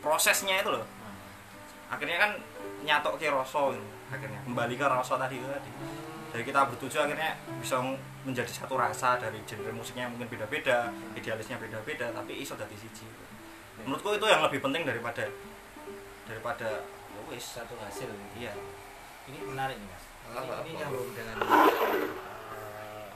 [0.00, 0.86] prosesnya itu loh.
[1.90, 2.30] Akhirnya kan
[2.86, 3.88] nyatok ke rasa gitu.
[4.08, 5.70] akhirnya kembali ke rasa tadi itu tadi
[6.30, 7.76] jadi kita bertujuh akhirnya bisa
[8.22, 13.06] menjadi satu rasa dari genre musiknya yang mungkin beda-beda idealisnya beda-beda tapi iso dari siji
[13.82, 15.26] menurutku itu yang lebih penting daripada
[16.26, 18.10] daripada ya wis Satu hasil.
[18.36, 18.52] iya
[19.26, 20.04] Ini menarik nih mas.
[20.06, 23.10] Ini, Apa, ini nyambung dengan eh,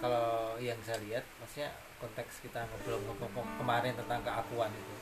[0.00, 4.94] kalau yang saya lihat, maksudnya konteks kita ngobrol-ngobrol kemarin tentang keakuan itu.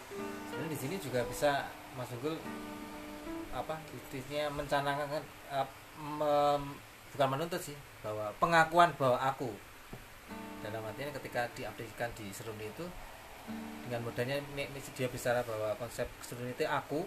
[0.46, 1.66] Sebenarnya di sini juga bisa
[1.98, 2.38] Mas Unggul
[3.52, 5.68] apa istilahnya mencanangkan eh,
[6.00, 6.76] mem-
[7.12, 9.52] bukan menuntut sih bahwa pengakuan bahwa aku
[10.64, 12.86] dalam artinya ketika diaplikasikan di seruni itu
[13.84, 14.38] dengan mudahnya
[14.94, 17.04] dia bicara bahwa konsep seruni itu aku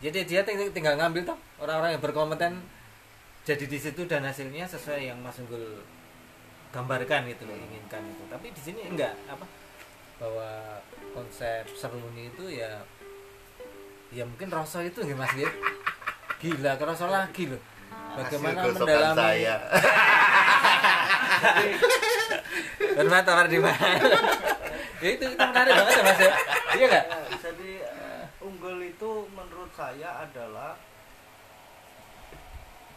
[0.00, 2.52] jadi dia ting- tinggal ngambil tuh orang-orang yang berkompeten
[3.46, 5.82] jadi di situ dan hasilnya sesuai yang Mas Unggul
[6.74, 8.26] gambarkan gitu loh inginkan itu.
[8.26, 9.46] Tapi di sini enggak apa
[10.18, 10.82] bahwa
[11.14, 12.82] konsep seruni itu ya
[14.16, 15.50] ya mungkin rasa itu nggak mas ya
[16.40, 17.60] gila kerasa lagi loh
[18.16, 19.18] bagaimana Hasil mendalami?
[19.20, 19.54] saya.
[22.96, 23.88] Bermata di mana?
[25.04, 26.32] Ya itu itu menarik banget ya mas ya.
[26.72, 27.04] Iya nggak?
[27.44, 30.72] Jadi eh, unggul itu menurut saya adalah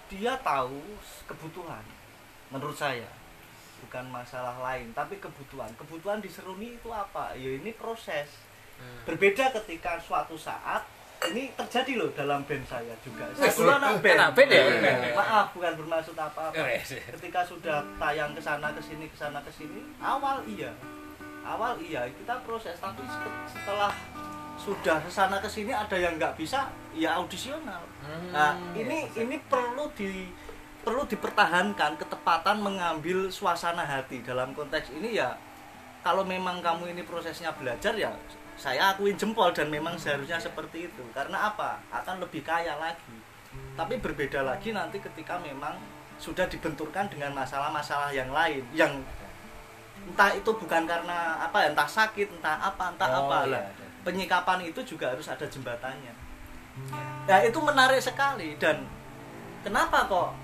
[0.07, 0.79] dia tahu
[1.27, 1.83] kebutuhan
[2.47, 3.11] menurut saya.
[3.83, 5.67] Bukan masalah lain tapi kebutuhan.
[5.75, 7.35] Kebutuhan di seruni itu apa?
[7.35, 8.31] Ya ini proses.
[9.03, 10.87] Berbeda ketika suatu saat
[11.27, 13.27] ini terjadi loh dalam band saya juga.
[13.35, 14.15] Saya dulu anak band.
[14.15, 14.63] Anak band ya?
[15.11, 16.55] maaf bukan bermaksud apa-apa.
[16.55, 16.79] Oh, iya.
[17.19, 20.71] ketika sudah tayang ke sana ke sini ke sana ke sini awal iya.
[21.43, 22.79] Awal iya kita proses.
[22.79, 23.91] Tapi set- setelah
[24.55, 27.83] sudah ke sana ke sini ada yang nggak bisa ya audisional.
[28.31, 30.31] Nah ini ini perlu di
[30.79, 34.23] perlu dipertahankan ketepatan mengambil suasana hati.
[34.23, 35.35] Dalam konteks ini ya
[35.99, 38.07] kalau memang kamu ini prosesnya belajar ya
[38.59, 41.03] saya akuin jempol dan memang seharusnya seperti itu.
[41.15, 41.79] Karena apa?
[41.89, 43.15] Akan lebih kaya lagi.
[43.73, 45.79] Tapi berbeda lagi nanti ketika memang
[46.19, 48.91] sudah dibenturkan dengan masalah-masalah yang lain yang
[50.03, 53.47] entah itu bukan karena apa ya, entah sakit entah apa entah Oh, apa.
[53.47, 53.85] iya, ada.
[54.03, 56.11] penyikapan itu juga harus ada jembatannya.
[57.23, 58.59] Nah itu menarik sekali.
[58.59, 58.83] Dan
[59.63, 60.35] kenapa kok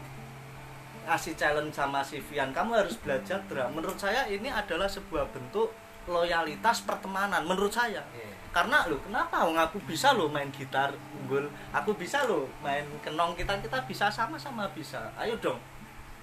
[1.06, 2.56] ngasih challenge sama si Vian?
[2.56, 5.72] Kamu harus belajar drum menurut saya ini adalah sebuah bentuk
[6.06, 8.02] loyalitas pertemanan menurut saya.
[8.14, 8.34] Iya.
[8.56, 9.44] karena lo kenapa?
[9.44, 11.52] Wong aku bisa lo main gitar unggul.
[11.76, 15.12] Aku bisa lo main kenong kita kita bisa sama-sama bisa.
[15.20, 15.60] Ayo dong.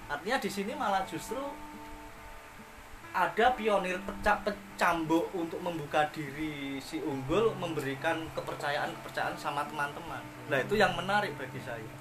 [0.09, 1.37] Artinya di sini malah justru
[3.13, 10.25] ada pionir pecah pecambuk untuk membuka diri si unggul memberikan kepercayaan kepercayaan sama teman-teman.
[10.49, 11.93] Nah itu yang menarik bagi saya.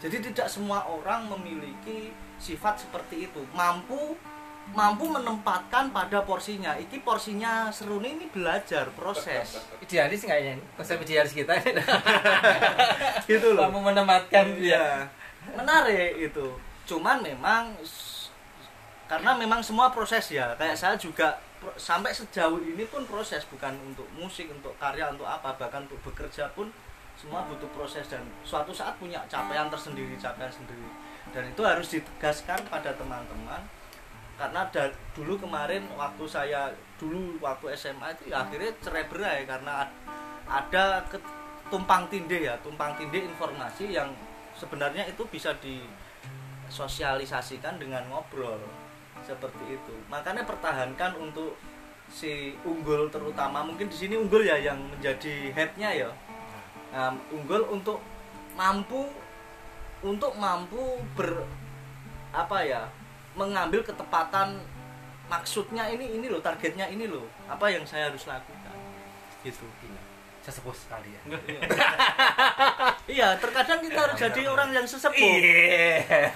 [0.00, 3.44] Jadi tidak semua orang memiliki sifat seperti itu.
[3.52, 4.16] Mampu
[4.72, 6.72] mampu menempatkan pada porsinya.
[6.80, 9.60] Iki porsinya seruni ini belajar proses.
[9.84, 11.52] Idealis nggak ya konsep idealis kita
[13.30, 13.68] gitu loh.
[13.68, 14.86] Kamu menempatkan dia Iya.
[15.52, 16.46] menarik itu.
[16.88, 17.76] Cuman memang
[19.04, 20.56] karena memang semua proses ya.
[20.56, 21.36] Kayak saya juga
[21.76, 26.48] sampai sejauh ini pun proses bukan untuk musik untuk karya untuk apa bahkan untuk bekerja
[26.56, 26.72] pun
[27.14, 28.08] semua butuh proses.
[28.08, 30.88] Dan suatu saat punya capaian tersendiri capaian sendiri.
[31.32, 33.60] Dan itu harus ditegaskan pada teman-teman
[34.34, 36.68] karena da- dulu kemarin waktu saya
[36.98, 39.94] dulu waktu SMA itu ya akhirnya cerai berai karena ad-
[40.44, 41.22] ada ke-
[41.70, 44.10] tumpang tindih ya tumpang tindih informasi yang
[44.54, 45.54] sebenarnya itu bisa
[46.66, 48.58] disosialisasikan dengan ngobrol
[49.24, 49.94] seperti itu.
[50.06, 51.56] Makanya pertahankan untuk
[52.06, 56.10] si unggul terutama mungkin di sini unggul ya yang menjadi headnya ya.
[56.92, 57.98] Nah, unggul untuk
[58.54, 59.08] mampu
[60.04, 61.42] untuk mampu ber
[62.30, 62.82] apa ya
[63.34, 64.62] mengambil ketepatan
[65.30, 67.26] maksudnya ini ini loh targetnya ini loh.
[67.50, 68.76] Apa yang saya harus lakukan?
[69.42, 69.66] Gitu
[70.44, 71.20] sesepuh sekali ya.
[73.04, 73.28] Iya.
[73.40, 75.16] Terkadang kita harus jadi orang yang sesepuh.
[75.16, 76.28] Iya.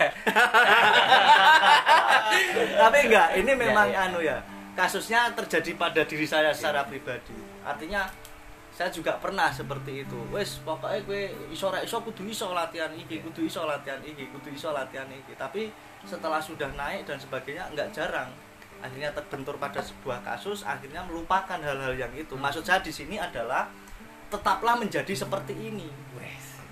[2.81, 4.09] Tapi enggak ini memang Iya, iya.
[4.09, 4.39] anu ya
[4.73, 7.37] kasusnya terjadi pada diri saya secara pribadi.
[7.67, 8.09] Artinya
[8.73, 10.19] saya juga pernah seperti itu.
[10.33, 14.73] Wes pokoknya gue iso iso kudu iso latihan iki kudu iso latihan iki kudu iso
[14.73, 15.37] latihan iki.
[15.37, 15.69] Tapi
[16.07, 18.31] setelah sudah naik dan sebagainya enggak jarang.
[18.79, 22.39] Akhirnya terbentur pada sebuah kasus akhirnya melupakan hal-hal yang itu.
[22.39, 23.67] Maksud saya di sini adalah
[24.31, 25.91] tetaplah menjadi seperti ini.
[26.15, 26.63] Wes.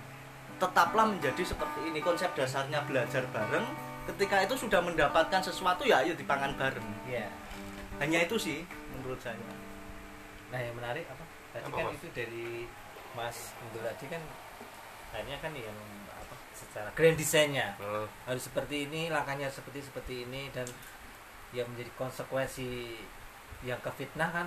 [0.62, 1.98] Tetaplah menjadi seperti ini.
[1.98, 3.66] Konsep dasarnya belajar bareng.
[4.06, 6.86] Ketika itu sudah mendapatkan sesuatu ya ayo dipangan bareng.
[7.10, 7.26] Iya.
[7.98, 8.62] Hanya itu sih
[8.94, 9.34] menurut saya.
[10.54, 11.24] Nah yang menarik apa?
[11.50, 11.96] Tadi Apa, kan Mas?
[11.98, 12.48] itu dari
[13.18, 14.22] Mas Unggul tadi kan
[15.10, 15.78] akhirnya kan yang
[16.76, 17.72] secara grand desainnya.
[17.80, 20.68] Oh, harus seperti ini langkahnya seperti seperti ini dan
[21.56, 23.00] yang menjadi konsekuensi
[23.64, 24.44] yang kefitnah kan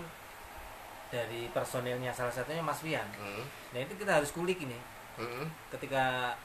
[1.09, 2.13] dari personilnya.
[2.13, 3.09] Salah satunya Mas Wian.
[3.17, 3.41] Hmm,
[3.73, 4.77] nah itu kita harus kulik ini.
[5.17, 6.37] Hmm, ketika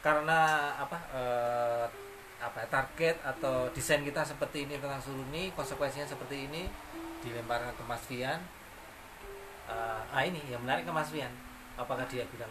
[0.00, 1.86] karena apa eh,
[2.40, 6.64] apa target atau desain kita seperti ini tentang suruni konsekuensinya seperti ini
[7.20, 8.40] dilemparkan ke Mas Fian
[9.70, 11.30] Eh, ah ini yang menarik ke Mas Fian
[11.78, 12.50] apakah dia bilang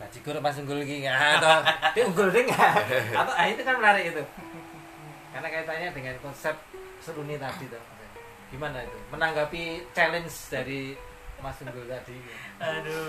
[0.00, 1.60] bajigur Mas unggul lagi nggak atau
[1.92, 2.72] dia unggul deh nggak?
[3.20, 4.22] Atau ah itu kan menarik itu.
[5.30, 6.56] Karena kaitannya dengan konsep
[7.04, 7.82] seruni tadi tuh
[8.50, 8.98] gimana itu?
[9.12, 10.96] Menanggapi challenge dari
[11.40, 12.20] Mas Unggul tadi.
[12.60, 13.08] Aduh.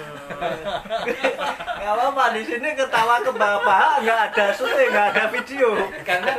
[1.83, 5.75] Gak apa-apa di sini ketawa ke bapak nggak ada syuting nggak ada video.
[6.07, 6.31] Karena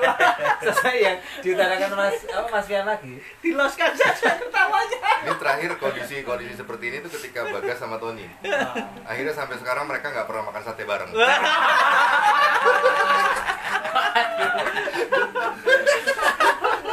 [0.64, 3.20] sesuai yang diutarakan Mas apa Mas Fian lagi?
[3.44, 4.98] Diloskan saja ketawanya.
[5.22, 8.24] Ini terakhir kondisi kondisi seperti ini tuh ketika Bagas sama Tony.
[9.04, 11.12] Akhirnya sampai sekarang mereka nggak pernah makan sate bareng.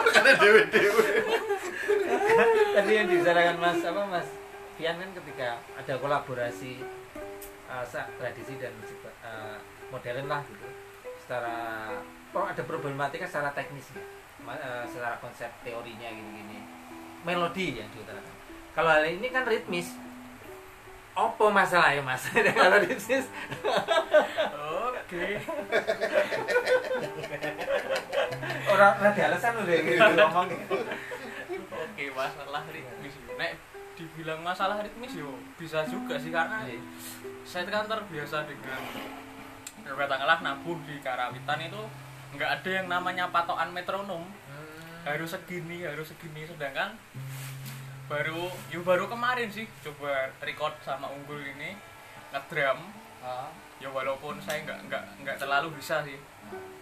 [0.09, 1.05] Karena dewe dewe
[2.79, 4.27] tadi yang diutarakan Mas apa Mas
[4.79, 6.79] Fian kan ketika ada kolaborasi
[7.67, 7.83] uh,
[8.15, 8.71] tradisi dan
[9.27, 9.59] uh,
[9.91, 10.67] modern lah gitu
[11.19, 11.91] secara
[12.31, 13.91] oh, ada problematika secara teknis
[14.39, 16.63] Ma- uh, secara konsep teorinya gini-gini
[17.27, 18.35] melodi yang diutarakan.
[18.71, 19.91] Kalau hal ini kan ritmis.
[21.11, 22.23] Opo masalahnya mas?
[22.55, 23.27] Kalau ritmis.
[24.95, 25.43] Oke.
[28.71, 30.47] Orang ada alasan udah gitu ngomong
[31.67, 33.13] oke masalah ritmis.
[33.35, 33.51] Nek
[33.99, 35.27] dibilang masalah ritmis yo
[35.59, 36.79] bisa juga sih karena Iya.
[37.43, 38.79] saya kan terbiasa dengan
[39.83, 41.81] katakanlah nabuh di karawitan itu
[42.39, 44.23] nggak ada yang namanya patokan metronom.
[45.03, 46.95] Harus segini harus segini sedangkan
[48.07, 51.75] baru yo baru kemarin sih coba record sama unggul ini
[52.31, 52.79] ngedrum.
[53.19, 53.51] Ah,
[53.83, 56.15] ya walaupun saya nggak nggak nggak terlalu bisa sih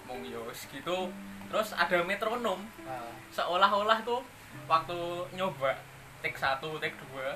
[0.05, 1.09] mong yo gitu.
[1.49, 2.61] Terus ada metronom.
[2.85, 3.09] Ah.
[3.33, 4.21] seolah-olah tuh
[4.67, 4.99] waktu
[5.35, 5.73] nyoba
[6.23, 7.35] take satu take dua.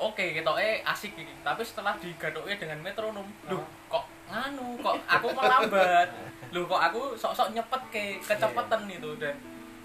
[0.00, 1.32] Oke gitu eh asik ini.
[1.44, 6.08] Tapi setelah digadoknya dengan metronom loh kok nganu kok aku melambat?
[6.50, 9.10] Loh kok aku sok-sok nyepet ke kecepatan itu.
[9.20, 9.36] Dan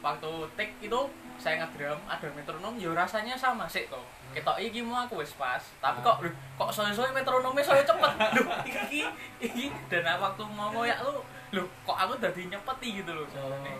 [0.01, 0.99] waktu take itu
[1.37, 2.73] saya ngedrum ada metronom?
[2.81, 4.03] Ya rasanya sama sih tuh
[4.35, 8.11] kita iki mau aku wis pas tapi kok loh, kok soalnya metronomnya saya cepet?
[8.37, 9.01] Loh iki
[9.41, 9.65] iki.
[9.89, 11.23] Dan waktu mau ngoyak lu
[11.55, 13.71] loh kok aku tadi nyepeti gitu loh soalnya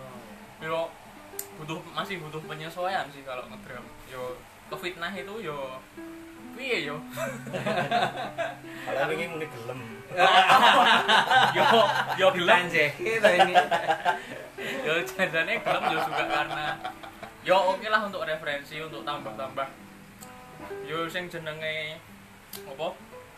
[0.58, 0.88] yo
[1.58, 4.38] butuh masih butuh penyesuaian sih kalau ngedrum yo
[4.70, 5.82] kefitnah itu yo
[6.58, 6.98] piye yo?
[8.82, 9.78] Kalau ini muni gelem.
[11.54, 11.64] Yo
[12.18, 12.66] yo gelem.
[12.66, 13.54] Sih kita ini.
[14.86, 16.64] Yo jadinya gelem yo juga karena
[17.46, 19.70] yo oke lah untuk referensi untuk tambah-tambah.
[20.82, 22.02] Yo sing jenenge
[22.66, 22.88] apa?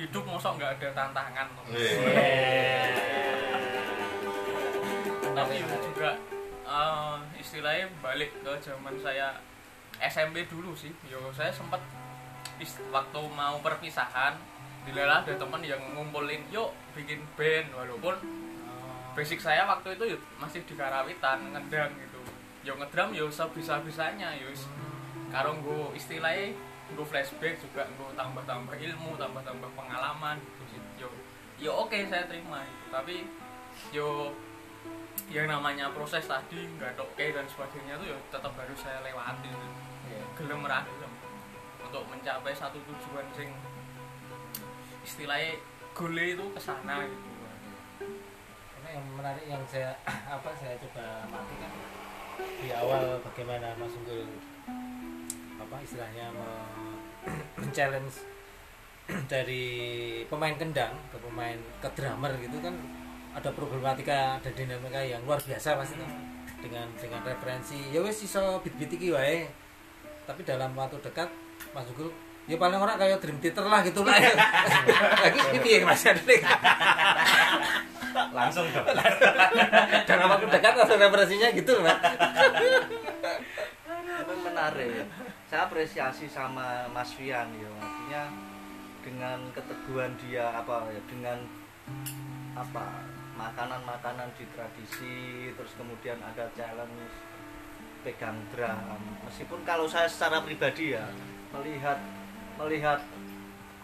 [0.00, 1.48] Hidup mosok nggak ada tantangan
[5.30, 6.10] tapi yo juga
[6.70, 9.34] eh, istilahnya balik ke zaman saya
[9.98, 10.94] SMP dulu sih.
[11.10, 11.82] Yo saya sempat
[12.92, 14.36] waktu mau perpisahan
[14.88, 17.68] dilalah ada teman yang ngumpulin yuk bikin band.
[17.74, 18.16] Walaupun
[19.12, 22.20] basic saya waktu itu yuk, masih di karawitan ngedram gitu.
[22.64, 24.48] Yo ngedram yo sebisa bisanya yo
[25.30, 26.54] karo nggo istilahnya
[26.90, 30.80] nggo flashback juga nggo tambah tambah ilmu tambah tambah pengalaman gitu sih.
[30.96, 31.08] Yo
[31.60, 33.16] yo oke saya terima itu tapi
[33.92, 34.32] yo
[35.30, 39.50] yang namanya proses tadi nggak oke dan sebagainya tuh yo tetap harus saya lewati
[40.34, 41.12] gelem ra gelem.
[41.86, 43.50] Untuk mencapai satu tujuan sing
[45.06, 45.58] istilahnya
[45.94, 47.30] gole itu ke sana gitu.
[48.74, 49.94] Karena yang menarik yang saya
[50.34, 51.72] apa saya coba matikan.
[52.40, 54.26] Di awal bagaimana Mas Unggul
[55.62, 56.98] apa istilahnya me-
[57.62, 58.26] men-challenge
[59.32, 59.66] dari
[60.26, 62.74] pemain kendang ke pemain ke drummer gitu kan
[63.30, 66.10] ada problematika dan dinamika yang luar biasa pasti tuh.
[66.60, 69.48] dengan dengan referensi ya wes iso beat iki wae.
[70.28, 71.30] Tapi dalam waktu dekat
[71.72, 72.12] Mas Unggul
[72.44, 74.18] ya paling orang kayak Dream Theater lah gitu lah.
[75.24, 76.04] Lagi ini ya Mas?
[76.04, 76.42] Adlik
[78.30, 78.86] langsung dong.
[80.08, 81.98] Dalam waktu dekat atau referensinya gitu loh Mas.
[84.20, 85.06] Itu menarik.
[85.50, 87.70] Saya apresiasi sama Mas Fian ya.
[87.78, 88.22] Artinya
[89.00, 91.38] dengan keteguhan dia apa ya dengan
[92.54, 92.84] apa
[93.40, 97.08] makanan-makanan di tradisi terus kemudian ada challenge
[98.04, 99.00] pegang drum.
[99.24, 101.04] Meskipun kalau saya secara pribadi ya
[101.56, 101.96] melihat
[102.60, 103.00] melihat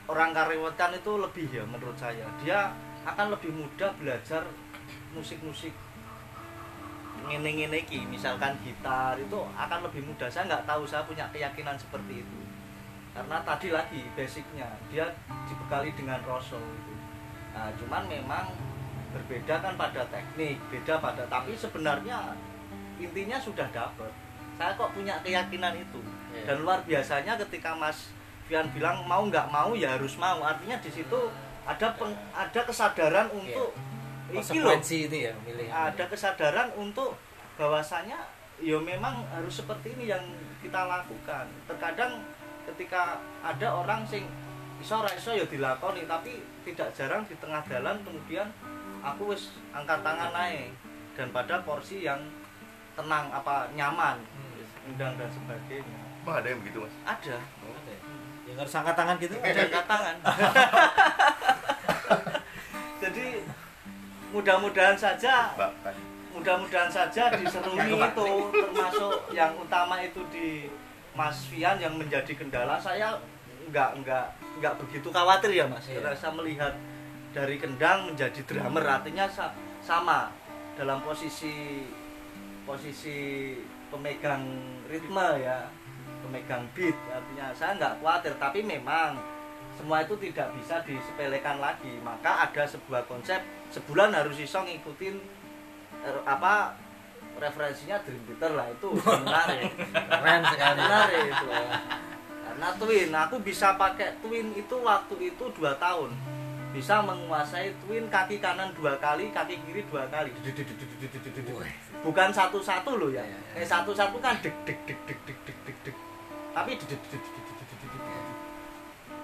[0.08, 2.28] orang Kariwetan itu lebih ya menurut saya.
[2.44, 2.72] Dia
[3.08, 4.44] akan lebih mudah belajar
[5.16, 5.72] musik-musik
[7.26, 10.28] ngene-ngene misalkan gitar itu akan lebih mudah.
[10.28, 12.40] Saya nggak tahu saya punya keyakinan seperti itu.
[13.16, 15.08] Karena tadi lagi basicnya dia
[15.48, 16.94] dibekali dengan rosol itu.
[17.56, 18.52] Nah cuman memang
[19.16, 22.36] berbeda kan pada teknik beda pada tapi sebenarnya
[23.00, 24.12] intinya sudah dapat
[24.56, 26.00] saya kok punya keyakinan itu.
[26.32, 26.52] Iya.
[26.52, 28.12] dan luar biasanya ketika Mas
[28.48, 30.40] Fian bilang mau nggak mau ya harus mau.
[30.42, 31.18] Artinya di situ
[31.66, 33.74] ada peng- ada kesadaran untuk
[34.32, 34.72] iki loh.
[34.76, 35.68] Itu ya milih.
[35.68, 37.18] Ada kesadaran untuk
[37.58, 38.16] bahwasanya
[38.62, 40.22] ya memang harus seperti ini yang
[40.62, 41.46] kita lakukan.
[41.66, 42.22] Terkadang
[42.70, 44.24] ketika ada orang sing
[44.78, 48.46] iso ora iso ya dilakoni tapi tidak jarang di tengah jalan kemudian
[49.06, 50.74] aku wis angkat tangan naik
[51.14, 52.18] dan pada porsi yang
[52.98, 54.18] tenang apa nyaman.
[54.86, 55.98] Undang dan sebagainya.
[56.22, 56.94] Emang ada yang begitu mas?
[57.06, 57.38] ada.
[57.38, 57.94] Ada.
[57.94, 58.00] Ya?
[58.46, 59.34] yang harus angkat tangan gitu.
[59.42, 60.16] Ada angkat tangan.
[63.02, 63.26] Jadi
[64.34, 65.54] mudah-mudahan saja
[66.34, 70.68] mudah-mudahan saja di Seruni itu termasuk yang utama itu di
[71.16, 72.78] Mas Fian yang menjadi kendala.
[72.78, 73.18] Saya
[73.70, 74.26] nggak nggak
[74.62, 75.90] nggak begitu khawatir ya Mas.
[75.90, 76.02] Iya.
[76.02, 76.72] karena saya melihat
[77.32, 78.84] dari kendang menjadi drummer.
[78.84, 80.30] Artinya sa- sama
[80.76, 81.86] dalam posisi
[82.66, 83.54] posisi
[83.88, 84.42] pemegang
[84.90, 85.70] ritme ya
[86.26, 86.96] pemegang beat.
[87.08, 89.14] Artinya saya nggak khawatir tapi memang
[89.78, 91.96] semua itu tidak bisa disepelekan lagi.
[92.02, 93.38] Maka ada sebuah konsep
[93.70, 95.16] sebulan harus iso ngikutin
[96.02, 96.74] er, apa
[97.36, 98.88] referensinya Dream Theater lah itu.
[99.24, 99.70] Menarik.
[99.92, 100.80] Keren sekali.
[100.82, 101.46] Menarik itu.
[102.46, 106.10] Karena twin aku bisa pakai twin itu waktu itu dua tahun
[106.76, 110.28] bisa menguasai twin kaki kanan dua kali kaki kiri dua kali
[112.04, 113.40] bukan satu-satu loh ya Iya, iya.
[113.56, 115.96] kayak satu-satu kan deg deg deg deg deg deg deg deg
[116.52, 116.76] tapi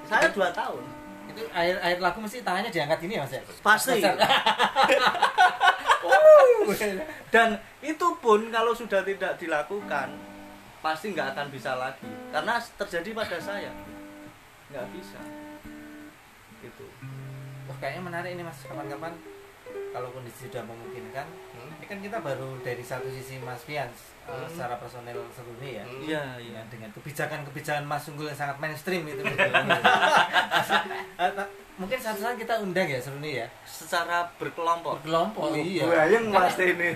[0.08, 0.84] saya dua tahun
[1.28, 4.00] itu air air lagu mesti tangannya diangkat gini ya mas ya pasti
[7.28, 7.48] dan
[7.84, 10.08] itu pun kalau sudah tidak dilakukan
[10.80, 13.70] pasti nggak akan bisa lagi karena terjadi pada saya
[14.72, 15.20] nggak bisa
[17.82, 18.62] kayaknya menarik ini mas.
[18.62, 19.10] Kapan-kapan
[19.90, 21.68] kalau kondisi sudah memungkinkan Hmm.
[21.76, 23.84] ini kan kita baru dari satu sisi Mas Fian
[24.24, 24.48] uh, Hmm.
[24.48, 25.84] secara personel sebelumnya ya.
[25.84, 26.00] Hmm.
[26.00, 26.60] iya Ya, iya.
[26.66, 29.20] dengan kebijakan-kebijakan Mas Unggul yang sangat mainstream itu.
[31.14, 33.46] Eh, nah, mungkin satu saat kita undang ya Seruni ya.
[33.62, 34.98] Secara berkelompok.
[34.98, 35.84] Berkelompok iya.
[35.84, 36.90] bayang mas ini.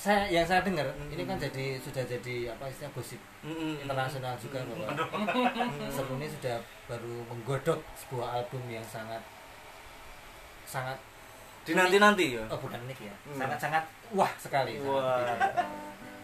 [0.00, 3.84] saya yang saya dengar ini kan jadi sudah jadi apa istilah gosip Mm-mm.
[3.84, 4.96] internasional juga bahwa
[5.90, 6.56] Seruni sudah
[6.86, 9.20] baru menggodok sebuah album yang sangat
[10.70, 10.98] sangat
[11.60, 13.36] di nanti nanti ya oh bukan unik ya Hmm.
[13.36, 15.34] sangat sangat wah sekali sangat Wah.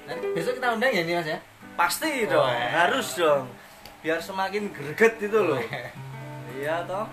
[0.07, 1.39] nanti besok kita undang ya ini mas ya
[1.75, 2.71] pasti dong Wah.
[2.73, 3.51] harus dong
[4.01, 5.59] biar semakin greget itu loh
[6.55, 7.05] iya toh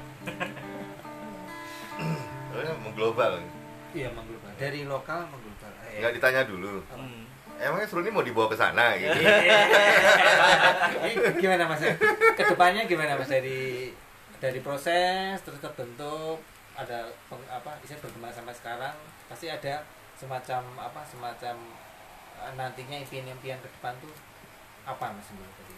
[2.79, 3.41] mengglobal.
[3.91, 6.81] iya mengglobal dari lokal mengglobal Eh, Nggak ditanya dulu.
[6.89, 7.21] Hmm.
[7.55, 9.13] Emangnya Seruni mau dibawa ke sana gitu?
[11.05, 11.93] Ini gimana mas ya?
[12.33, 13.93] ke depannya gimana mas dari
[14.37, 16.41] dari proses terus terbentuk
[16.73, 18.95] ada peng- apa istilah berkembang sampai sekarang
[19.29, 19.85] pasti ada
[20.17, 21.55] semacam apa semacam
[22.41, 24.13] eh, nantinya impian-impian ke depan tuh
[24.83, 25.75] apa mas Unggul tadi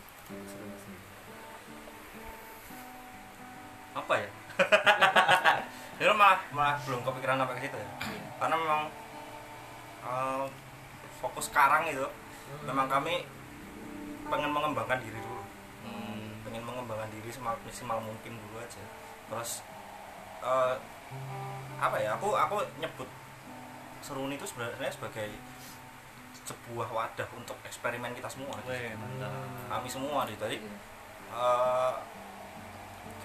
[3.95, 4.29] apa ya?
[6.03, 7.89] Itu malah malah belum kepikiran sampai ke situ ya.
[8.35, 8.81] Karena memang
[10.03, 10.45] eh,
[11.23, 12.03] fokus sekarang itu
[12.67, 13.23] memang kami
[14.27, 15.43] pengen mengembangkan diri dulu.
[16.43, 18.83] Pengen mengembangkan diri semaksimal mungkin dulu aja.
[19.31, 19.63] Terus
[20.45, 20.75] eh,
[21.75, 23.09] apa ya aku aku nyebut
[23.99, 25.33] seruni itu sebenarnya sebagai
[26.45, 29.33] sebuah wadah untuk eksperimen kita semua Weh, mantap.
[29.65, 30.45] kami semua gitu.
[30.45, 30.61] Jadi
[31.33, 31.93] eh,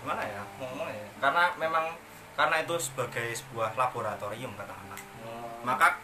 [0.01, 1.09] gimana ya ngomongnya ya?
[1.21, 1.85] Karena memang
[2.33, 5.01] karena itu sebagai sebuah laboratorium kata anak
[5.61, 6.01] maka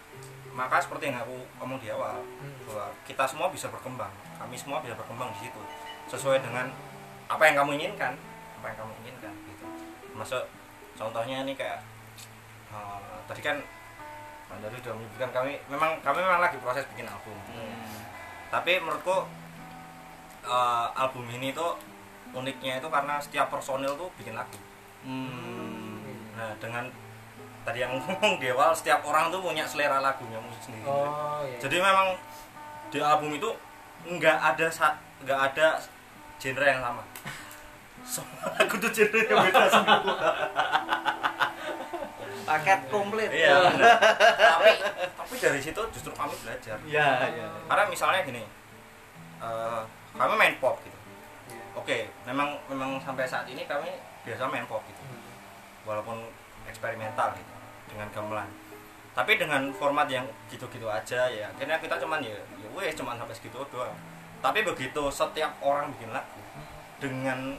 [0.56, 2.16] maka seperti yang aku ngomong di awal
[2.68, 4.12] bahwa kita semua bisa berkembang.
[4.36, 5.60] Kami semua bisa berkembang di situ
[6.08, 6.72] sesuai dengan
[7.28, 8.14] apa yang kamu inginkan
[8.60, 9.64] apa yang kamu inginkan gitu.
[10.16, 10.44] Masuk
[10.96, 11.78] contohnya ini kayak
[12.72, 13.56] eh, tadi kan
[14.46, 17.34] Bang Dari sudah menyebutkan kami memang kami memang lagi proses bikin album.
[18.50, 19.26] Tapi menurutku
[20.46, 21.76] eh, album ini tuh
[22.34, 24.58] uniknya itu karena setiap personil tuh bikin lagu.
[25.06, 26.02] Hmm.
[26.34, 26.82] nah dengan
[27.62, 30.82] tadi yang ngomong di awal setiap orang tuh punya selera lagunya musik sendiri.
[30.82, 32.18] Oh iya jadi memang
[32.90, 33.50] di album itu
[34.06, 34.66] nggak ada
[35.22, 35.66] nggak ada
[36.38, 37.02] genre yang sama
[38.56, 39.98] lagu tuh genre yang beda semua
[42.46, 43.30] paket komplit.
[43.34, 43.58] Iya
[44.54, 44.70] tapi
[45.18, 46.78] tapi dari situ justru kami belajar.
[46.86, 48.42] Iya iya karena misalnya gini
[49.42, 49.80] eh,
[50.14, 50.98] kami main pop gitu.
[51.76, 53.90] Oke memang memang sampai saat ini kami
[54.22, 55.02] biasa main pop gitu.
[55.84, 56.22] Walaupun
[56.70, 57.54] eksperimental gitu
[57.90, 58.50] dengan gamelan.
[59.16, 63.34] Tapi dengan format yang gitu-gitu aja ya akhirnya kita cuman ya ya wes cuman sampai
[63.34, 63.94] segitu doang.
[64.38, 66.38] Tapi begitu setiap orang bikin lagu
[67.02, 67.58] dengan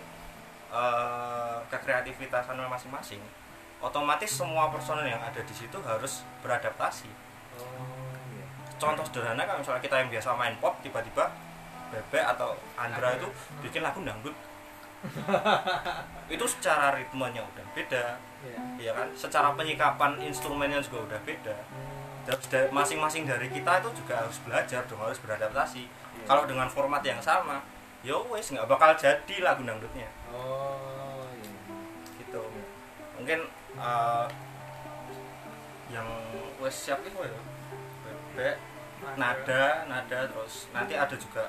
[0.72, 3.22] eh, kekreativitasan masing-masing
[3.78, 7.10] otomatis semua personel yang ada di situ harus beradaptasi.
[7.58, 7.66] Oh,
[8.34, 8.46] iya.
[8.82, 11.30] contoh sederhana kan misalnya kita yang biasa main pop tiba-tiba
[11.88, 13.32] Bebek atau Andra itu
[13.64, 14.36] bikin lagu dangdut.
[16.28, 18.60] Itu secara ritmenya udah beda Iya.
[18.78, 19.08] ya kan?
[19.16, 21.56] Secara penyikapan instrumennya juga udah beda.
[22.28, 25.88] Terus masing-masing dari kita itu juga harus belajar dong harus beradaptasi.
[26.28, 27.64] Kalau dengan format yang sama
[28.06, 31.52] ya wes nggak bakal jadi lagu dangdutnya Oh, iya.
[32.20, 32.42] gitu.
[33.20, 33.40] Mungkin
[33.78, 34.26] eh,
[35.88, 36.08] yang
[36.60, 37.42] wes siap itu ya?
[38.36, 38.56] Bebek
[39.16, 41.48] nada nada terus nanti ada juga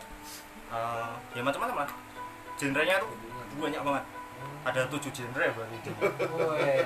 [0.71, 1.91] eh, ya macam-macam lah.
[2.59, 3.11] Genrenya tuh
[3.59, 4.05] banyak banget.
[4.67, 5.77] Ada tujuh genre berarti.
[5.81, 5.91] Itu
[6.35, 6.83] Oh, iya.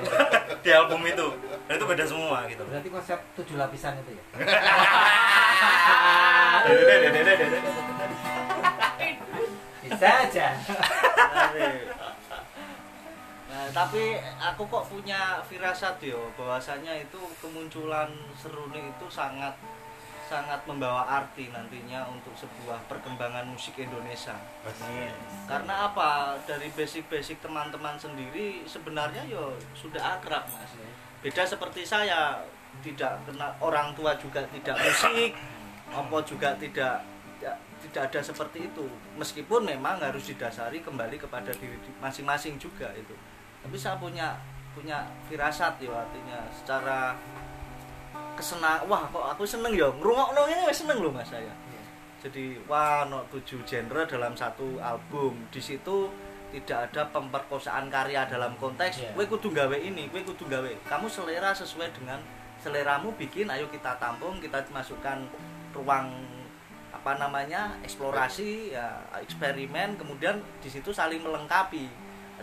[0.62, 1.26] di album itu.
[1.66, 2.62] Dan itu beda semua gitu.
[2.68, 4.24] Berarti konsep tujuh lapisan itu ya?
[9.92, 10.48] Bisa aja.
[13.52, 19.52] Nah, tapi aku kok punya firasat yo bahwasanya itu kemunculan seruni itu sangat
[20.24, 24.32] sangat membawa arti nantinya untuk sebuah perkembangan musik Indonesia.
[25.44, 26.40] Karena apa?
[26.48, 30.72] Dari basic-basic teman-teman sendiri sebenarnya yo sudah akrab, Mas.
[31.20, 32.40] Beda seperti saya,
[32.80, 35.36] tidak kena orang tua juga tidak musik,
[35.92, 37.04] apa juga tidak
[37.36, 37.56] tidak,
[37.88, 38.86] tidak ada seperti itu.
[39.18, 43.14] Meskipun memang harus didasari kembali kepada diri di- masing-masing juga itu.
[43.62, 44.38] Tapi saya punya
[44.72, 47.12] punya firasat ya artinya secara
[48.32, 51.52] kesenang wah kok aku seneng ya ngrungokno ini wis seneng loh Mas saya.
[52.22, 55.36] Jadi wah no tujuh genre dalam satu album.
[55.50, 56.08] Di situ
[56.52, 59.10] tidak ada pemperkosaan karya dalam konteks Iya.
[59.16, 60.68] kowe kudu gawe ini, kowe kudu gawe.
[60.84, 62.20] Kamu selera sesuai dengan
[62.60, 65.16] seleramu bikin, ayo kita tampung, kita masukkan
[65.72, 66.12] ruang
[66.92, 71.88] apa namanya eksplorasi ya eksperimen kemudian di situ saling melengkapi.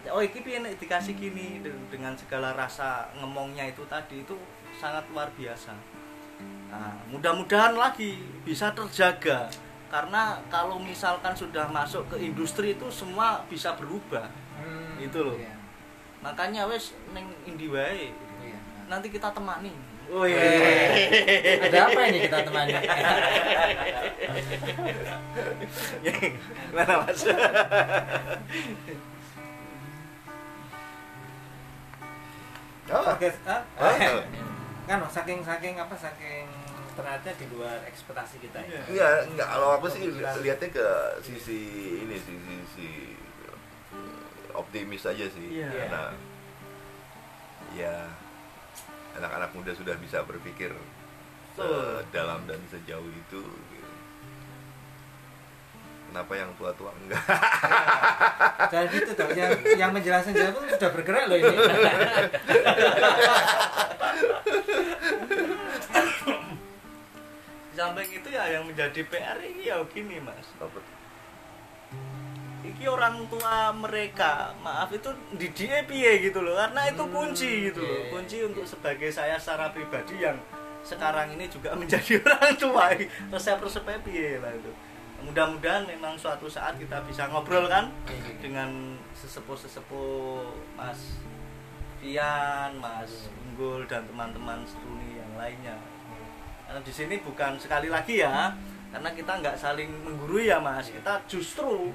[0.09, 1.59] Oh iki piye nek dikasih gini?
[1.59, 4.33] De- dengan segala rasa ngemongnya itu tadi itu
[4.79, 5.75] sangat luar biasa.
[6.71, 9.51] Nah, mudah-mudahan lagi bisa terjaga.
[9.89, 14.29] Karena kalau misalkan sudah masuk ke industri itu semua bisa berubah.
[14.55, 15.35] Hmm, Itu loh.
[15.35, 15.55] iya.
[16.19, 18.11] makanya wes neng indi wae?
[18.43, 18.59] Iya.
[18.91, 19.71] nanti kita temani
[20.09, 20.41] Oh iya.
[21.69, 22.73] Ada apa ini kita temani?
[26.01, 27.21] Gimana mas?
[32.89, 34.21] Oh, Oke, ah, Oh.
[34.89, 36.49] kan saking saking apa saking
[36.97, 38.81] ternyata di luar ekspektasi kita ya.
[38.89, 39.47] Enggak, enggak.
[39.47, 40.87] Kalau aku sih li- lihatnya ke
[41.21, 41.59] sisi
[42.01, 42.89] ini sih, sisi
[44.57, 45.61] optimis aja sih.
[45.61, 45.69] Iya.
[45.69, 46.03] Karena
[47.77, 47.93] ya
[49.19, 50.71] anak-anak muda sudah bisa berpikir
[52.15, 53.43] dalam dan sejauh itu.
[53.43, 53.91] gitu.
[56.09, 57.21] Kenapa yang tua-tua enggak?
[58.73, 61.55] Dan gitu dong, yang yang menjelaskan jawab itu sudah bergerak loh ini.
[67.77, 70.47] Samping itu ya yang menjadi PR ini ya gini mas
[72.79, 76.55] Iki orang tua mereka, maaf itu dididik piye gitu loh.
[76.55, 78.07] Karena itu kunci gitu loh.
[78.07, 78.07] iya.
[78.07, 80.39] Kunci untuk sebagai saya secara pribadi yang
[80.79, 82.95] sekarang ini juga menjadi orang tua.
[83.35, 84.71] Resep-resepnya piye lah itu.
[85.27, 87.91] Mudah-mudahan memang suatu saat kita bisa ngobrol kan
[88.39, 90.47] Dengan sesepuh-sesepuh
[90.79, 91.19] Mas
[91.99, 95.75] Fian, Mas Unggul dan teman-teman seruni yang lainnya.
[96.63, 98.55] Karena di sini bukan sekali lagi ya
[98.89, 100.89] karena kita nggak saling menggurui ya mas.
[100.89, 101.93] Kita justru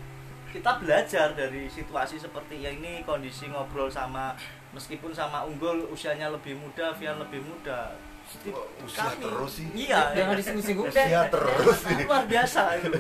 [0.55, 4.39] kita belajar dari situasi seperti ini kondisi ngobrol sama
[4.71, 7.99] meskipun sama unggul usianya lebih muda Vian lebih muda
[8.81, 9.67] usia terus sih?
[9.75, 12.07] iya Jangan disinggung-singgung Usia terus nih.
[12.07, 12.91] luar biasa itu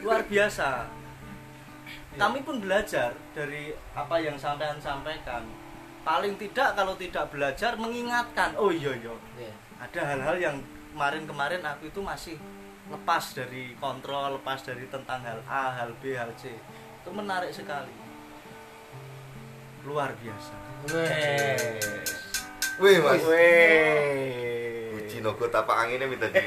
[0.00, 0.68] luar biasa
[2.14, 5.42] kami pun belajar dari apa yang sampean sampaikan
[6.06, 9.52] paling tidak kalau tidak belajar mengingatkan oh iya iya Iya.
[9.82, 10.56] ada hal-hal yang
[10.94, 12.38] kemarin-kemarin aku itu masih
[12.84, 16.52] lepas dari kontrol, lepas dari tentang hal A, hal B, hal C.
[17.04, 17.92] Itu menarik sekali.
[19.84, 20.56] Luar biasa.
[20.88, 22.16] Wes.
[22.80, 24.96] Wih mas, Weh.
[24.96, 26.40] Uci nogo tapak anginnya minta di.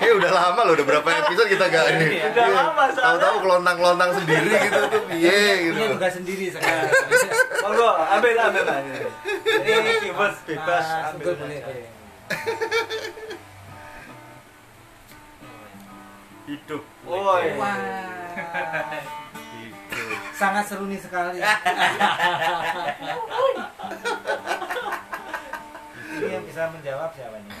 [0.00, 2.24] Kayak udah lama loh, udah berapa episode kita gak ini.
[2.24, 3.04] Udah lama, soalnya.
[3.04, 5.76] Tahu-tahu kelontang-kelontang sendiri gitu tuh, piye gitu.
[5.76, 6.88] Ini bukan sendiri sekarang.
[7.62, 8.80] Monggo, ambil ambil Pak.
[9.44, 11.36] Ini bebas bebas Ah, ambil.
[16.42, 17.54] Unggul boleh.
[17.54, 17.54] saja.
[17.54, 17.54] boleh.
[17.54, 17.54] hidup.
[17.58, 17.78] Wah.
[20.32, 21.38] Sangat seru nih sekali.
[26.12, 27.52] Ini yang bisa menjawab siapa nih?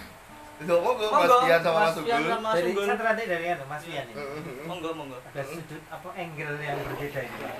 [0.62, 2.30] Monggo, Mas Monggo, Pian sama Mas Pian Sugul.
[2.30, 2.86] sama Mas Dari Sugul.
[2.86, 4.14] rantai dari anu, Mas Fian ini.
[4.62, 5.18] Monggo, monggo.
[5.24, 7.36] Ada sudut apa angle yang berbeda ini.
[7.40, 7.56] Pak.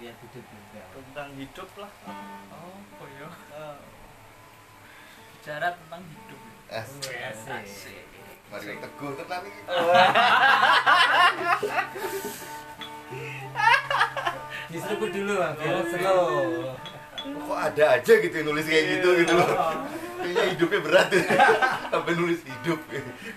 [0.00, 1.92] lihat hidup juga tentang hidup lah
[2.48, 3.28] oh oh ya
[5.34, 6.40] bicara tentang hidup
[6.70, 8.06] As, Asik.
[8.50, 9.62] Mari teguh tenan iki.
[14.70, 16.26] diseruput dulu bang biar slow
[17.20, 19.44] Kok ada aja gitu yang nulis kayak gitu gitu loh.
[20.24, 21.20] Kayaknya hidupnya berat ya.
[21.92, 22.80] Sampai nulis hidup.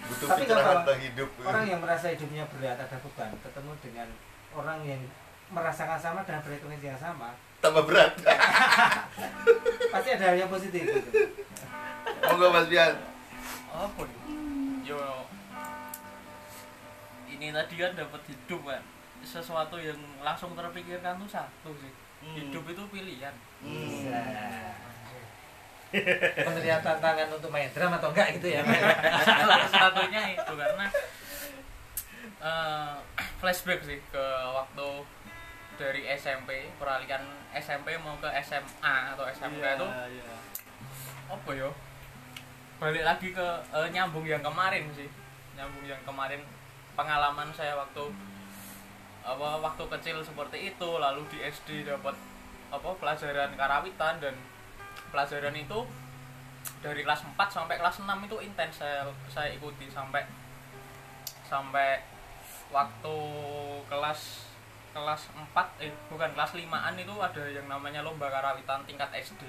[0.07, 1.29] Butuh Tapi kalau tentang hidup.
[1.43, 4.07] orang yang merasa hidupnya berat ada beban ketemu dengan
[4.55, 5.01] orang yang
[5.51, 8.15] merasakan sama dan frekuensi yang sama tambah berat.
[9.93, 10.87] pasti ada hal yang positif.
[12.23, 12.95] Monggo Mas Bian.
[13.73, 14.42] apa nih
[14.83, 14.99] yo
[17.27, 18.83] ini tadi kan dapat hidup kan
[19.23, 21.93] sesuatu yang langsung terpikirkan tuh satu sih.
[22.23, 22.35] Hmm.
[22.39, 23.35] hidup itu pilihan.
[23.63, 24.07] Hmm.
[26.39, 28.65] Penerian tantangan untuk main drum atau enggak gitu ya
[29.21, 30.85] salah satunya itu karena
[32.41, 32.93] eh,
[33.37, 34.89] flashback sih ke waktu
[35.77, 37.21] dari SMP peralihan
[37.53, 40.35] SMP mau ke SMA atau SMK Iya, itu iya.
[41.29, 41.69] apa yo
[42.83, 45.07] balik lagi ke eh, nyambung yang kemarin sih.
[45.55, 46.43] Nyambung yang kemarin
[46.99, 48.11] pengalaman saya waktu
[49.23, 52.11] apa waktu kecil seperti itu lalu di SD dapat
[52.67, 54.35] apa pelajaran karawitan dan
[55.15, 55.79] pelajaran itu
[56.83, 60.27] dari kelas 4 sampai kelas 6 itu intens saya saya ikuti sampai
[61.47, 62.03] sampai
[62.75, 63.17] waktu
[63.87, 64.51] kelas
[64.91, 69.39] kelas 4 eh bukan kelas 5-an itu ada yang namanya lomba karawitan tingkat SD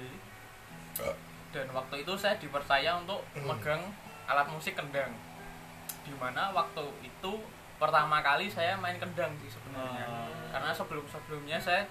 [1.55, 3.79] dan waktu itu saya dipercaya untuk megang
[4.27, 5.15] alat musik kendang.
[6.03, 7.31] Di mana waktu itu
[7.79, 10.03] pertama kali saya main kendang sih sebenarnya.
[10.07, 10.27] Oh.
[10.51, 11.83] karena sebelum sebelumnya saya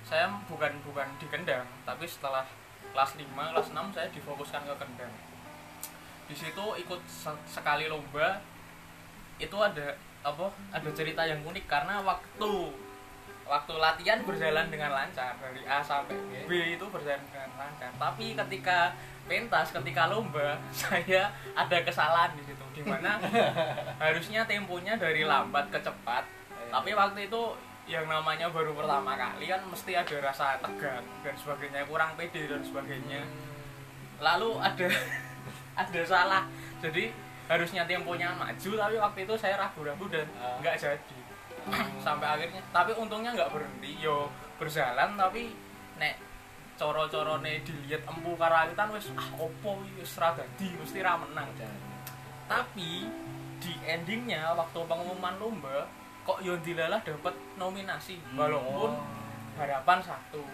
[0.00, 2.40] saya bukan bukan di kendang tapi setelah
[2.92, 5.12] kelas 5 kelas 6 saya difokuskan ke kendang.
[6.28, 8.40] Di situ ikut se- sekali lomba
[9.36, 12.52] itu ada apa ada cerita yang unik karena waktu
[13.48, 17.90] waktu latihan berjalan dengan lancar dari A sampai B itu berjalan dengan lancar.
[17.96, 18.92] Tapi ketika
[19.24, 23.16] pentas ketika lomba saya ada kesalahan di situ di mana
[24.04, 26.28] harusnya temponya dari lambat ke cepat.
[26.68, 27.42] Tapi waktu itu
[27.88, 32.60] yang namanya baru pertama kali kan mesti ada rasa tegang dan sebagainya kurang pede dan
[32.60, 33.24] sebagainya.
[34.20, 34.88] Lalu ada
[35.88, 36.44] ada salah.
[36.84, 37.08] Jadi
[37.48, 40.28] harusnya temponya maju tapi waktu itu saya ragu-ragu dan
[40.60, 41.17] nggak jadi
[42.04, 45.52] sampai akhirnya tapi untungnya nggak berhenti yo berjalan tapi
[45.98, 46.16] nek
[46.78, 51.50] coro-coro nih dilihat empu karawitan wis ah opo wis ra dadi mesti ra menang
[52.48, 53.10] tapi
[53.58, 55.84] di endingnya waktu pengumuman lomba
[56.22, 59.00] kok yo dilalah dapat nominasi walaupun
[59.58, 60.44] harapan satu.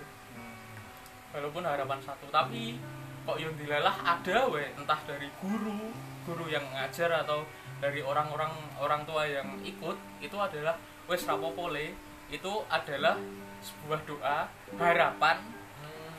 [1.35, 2.79] Walaupun harapan satu tapi
[3.27, 5.91] kok yang dilalah ada we entah dari guru
[6.25, 7.43] guru yang ngajar atau
[7.83, 10.79] dari orang-orang orang tua yang ikut itu adalah
[11.09, 11.93] wes rapopole
[12.33, 13.21] itu adalah
[13.61, 14.39] sebuah doa
[14.81, 15.39] harapan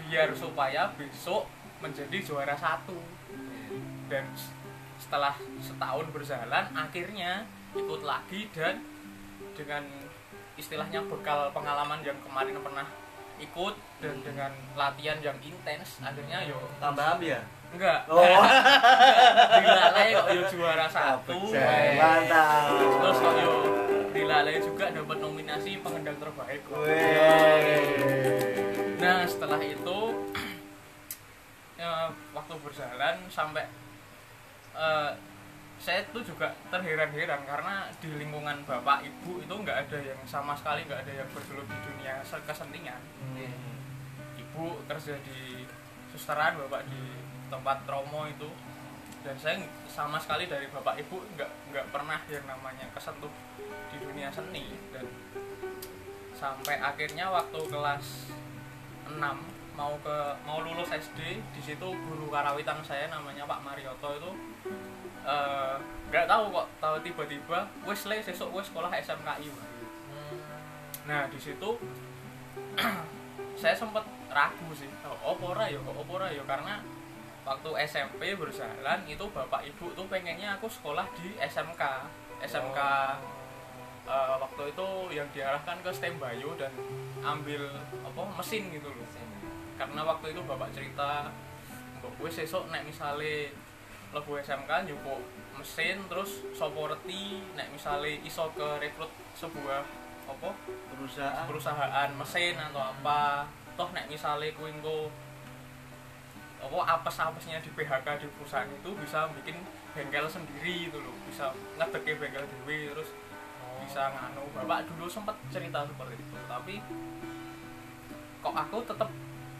[0.06, 1.50] biar supaya besok
[1.82, 2.98] menjadi juara satu.
[4.06, 4.30] Dan
[5.02, 8.80] setelah setahun berjalan akhirnya ikut lagi dan
[9.58, 9.84] dengan
[10.56, 12.88] istilahnya bekal pengalaman yang kemarin pernah
[13.36, 17.44] ikut dan dengan latihan yang intens akhirnya yo tambah ya?
[17.76, 18.08] Enggak.
[18.08, 18.24] Oh.
[19.60, 21.52] Dilalai kok yo juara satu.
[22.00, 23.85] mantap terus kok yo
[24.26, 26.66] dilalai juga dapat nominasi pengendang terbaik.
[28.98, 30.00] Nah setelah itu
[31.82, 33.70] ya, waktu berjalan sampai
[34.74, 35.12] eh,
[35.78, 40.82] saya tuh juga terheran-heran karena di lingkungan bapak ibu itu nggak ada yang sama sekali
[40.90, 42.98] nggak ada yang bergelut di dunia se- kesenian
[44.40, 45.68] ibu kerja di
[46.10, 47.04] susteran bapak di
[47.54, 48.50] tempat tromo itu
[49.26, 49.58] dan saya
[49.90, 53.34] sama sekali dari bapak ibu nggak nggak pernah yang namanya kesentuh
[53.90, 54.70] di dunia seni.
[54.94, 55.10] Dan
[56.38, 58.30] sampai akhirnya waktu kelas
[59.10, 59.18] 6
[59.76, 64.32] mau ke mau lulus SD di situ guru karawitan saya namanya Pak Marioto itu
[65.28, 65.76] eh,
[66.14, 69.52] nggak tahu kok tahu tiba-tiba wes le wes sekolah SMKI
[71.06, 71.70] nah di situ
[73.62, 76.44] saya sempat ragu sih oh opora ya opora ya?
[76.48, 76.80] Karena
[77.46, 81.82] waktu SMP berjalan itu bapak ibu tuh pengennya aku sekolah di SMK
[82.42, 82.80] SMK
[84.10, 86.74] eh, waktu itu yang diarahkan ke STEM Bayu dan
[87.22, 87.70] ambil
[88.06, 89.08] apa mesin gitu loh.
[89.76, 91.30] Karena waktu itu bapak cerita
[92.06, 93.50] gue sesuk nek misale
[94.14, 95.20] lebu SMK njupuk
[95.58, 99.82] mesin terus sopo reti nek misale iso ke rekrut sebuah
[100.26, 100.50] apa
[100.94, 101.46] perusahaan.
[101.50, 103.50] perusahaan mesin atau apa.
[103.76, 105.12] Toh nek misale kuwi engko
[106.66, 109.62] apa apes-apesnya di PHK di perusahaan itu bisa bikin
[109.94, 111.14] bengkel sendiri gitu loh.
[111.30, 113.10] Bisa ngedeke bengkel dewe terus
[113.86, 114.44] bisa nganu.
[114.58, 116.82] Bapak dulu sempat cerita seperti itu tapi
[118.42, 119.10] kok aku tetep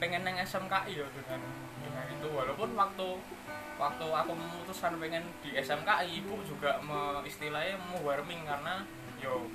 [0.02, 1.42] pengen neng SMKI ya dengan
[1.86, 2.28] dengan itu.
[2.34, 3.08] Walaupun waktu
[3.76, 8.82] waktu aku memutuskan pengen di SMKI ibu juga me, istilahnya mau warming karena
[9.20, 9.46] yo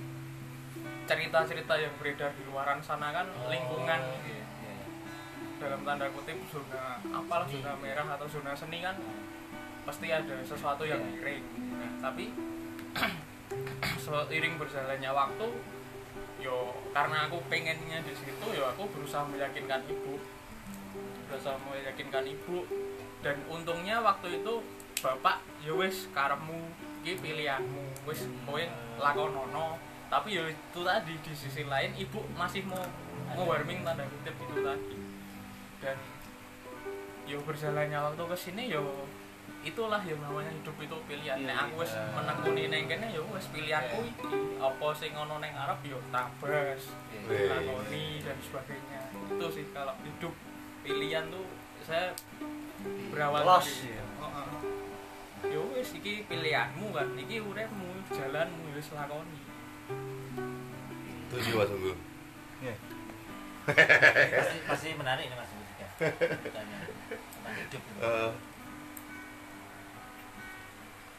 [1.09, 4.45] cerita-cerita yang beredar di luaran sana kan lingkungan Iya, iya.
[5.61, 8.97] Dalam tanda kutip zona apalah zona merah atau zona seni kan
[9.85, 11.45] pasti ada sesuatu yang miring.
[11.77, 12.33] Nah, tapi
[14.03, 15.47] seiring berjalannya waktu
[16.41, 20.17] yo karena aku pengennya di situ yo aku berusaha meyakinkan ibu.
[21.29, 22.65] Berusaha meyakinkan ibu.
[23.21, 24.65] Dan untungnya waktu itu
[25.01, 26.73] bapak yo wis karepmu
[27.05, 28.61] iki pilihanmu wis kowe
[28.97, 29.77] lakonono.
[30.09, 32.81] Tapi yo itu tadi di sisi lain ibu masih mau
[33.37, 35.00] mau warming tanda kutip itu tadi
[35.81, 35.97] dan
[37.25, 39.05] yo berjalannya waktu ke sini yo
[39.61, 42.01] itulah yang namanya hidup itu pilihan Iya, nek aku wis iya.
[42.17, 46.81] menekuni neng kene yo wis pilihanku iki apa sing ono neng Arab yo tabas
[47.29, 47.45] Weh.
[47.45, 50.33] lakoni dan sebagainya itu sih kalau hidup
[50.81, 51.45] pilihan tuh
[51.85, 52.09] saya
[53.13, 54.05] berawal Los, dari ya.
[54.21, 54.49] Heeh.
[55.53, 59.41] yo wis iki pilihanmu kan iki uripmu jalanmu wis lakoni
[61.31, 61.95] Tujuh mas Unggul.
[63.71, 65.47] pasti pasti menarik ini mas
[66.01, 67.99] Budika Tanya tentang hidup ini.
[68.01, 68.31] Eh,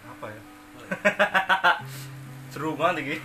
[0.03, 0.43] apa ya?
[2.51, 3.17] Seru banget iki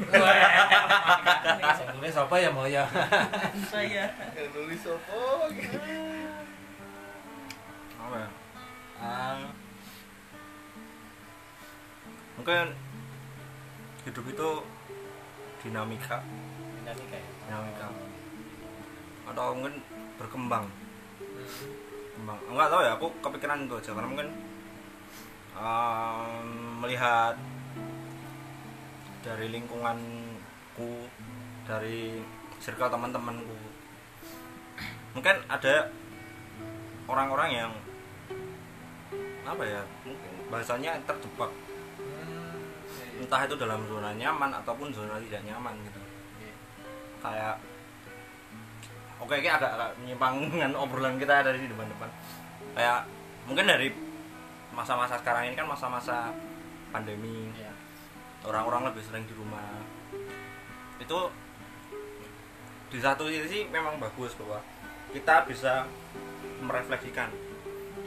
[1.74, 2.86] Sing tulis apa ya mau ya?
[3.74, 4.05] Saya.
[4.53, 5.18] Nulis apa?
[5.49, 5.78] Gitu.
[7.97, 8.30] apa ya?
[9.01, 9.49] Ah,
[12.38, 12.66] mungkin
[14.05, 14.49] hidup itu
[15.66, 16.22] dinamika.
[16.78, 17.30] Dinamika ya?
[17.49, 17.88] Dinamika.
[19.26, 19.82] Atau mungkin
[20.22, 20.70] berkembang.
[20.70, 20.87] kembang
[22.52, 23.91] enggak tahu ya aku kepikiran itu aja.
[23.93, 24.30] Karena mungkin
[25.58, 26.38] um,
[26.84, 27.36] melihat
[29.22, 30.91] dari lingkunganku
[31.68, 32.24] dari
[32.64, 33.58] circle teman-temanku.
[35.18, 35.89] Mungkin ada
[37.10, 37.72] orang-orang yang
[39.48, 41.52] apa ya mungkin bahasanya terjebak.
[43.18, 46.02] Entah itu dalam zona nyaman ataupun zona tidak nyaman gitu.
[47.18, 47.58] Kayak
[49.22, 52.09] oke ini agak, agak menyimpang dengan obrolan kita dari di depan-depan
[52.78, 52.99] kayak
[53.49, 53.89] mungkin dari
[54.76, 56.30] masa-masa sekarang ini kan masa-masa
[56.93, 57.74] pandemi Iya.
[58.45, 59.65] orang-orang lebih sering di rumah
[61.01, 61.20] itu
[62.88, 64.63] di satu sisi memang bagus bahwa
[65.11, 65.84] kita bisa
[66.63, 67.30] merefleksikan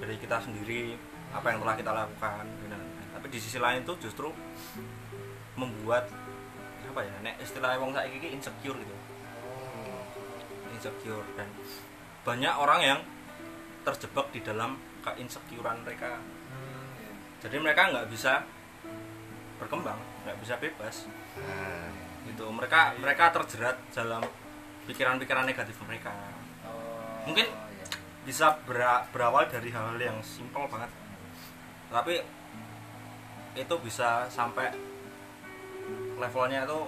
[0.01, 0.97] dari kita sendiri
[1.31, 3.09] apa yang telah kita lakukan dan lain-lain.
[3.13, 4.33] tapi di sisi lain itu justru
[5.55, 6.09] membuat
[6.91, 8.95] apa ya nek istilah wong saiki iki insecure gitu
[10.81, 11.29] insecure.
[11.37, 11.49] Dan
[12.25, 13.01] banyak orang yang
[13.85, 16.17] terjebak di dalam keinsecurean mereka.
[17.45, 18.45] Jadi mereka nggak bisa
[19.61, 21.05] berkembang nggak bisa bebas.
[21.37, 21.89] Nah,
[22.29, 22.49] gitu.
[22.49, 24.25] Mereka mereka terjerat dalam
[24.89, 26.13] pikiran-pikiran negatif mereka.
[26.65, 27.87] Oh, Mungkin- iya.
[28.25, 30.89] bisa bera- berawal dari hal-hal yang simpel banget.
[31.93, 32.21] Tapi
[33.57, 34.73] itu bisa sampai
[36.21, 36.81] levelnya itu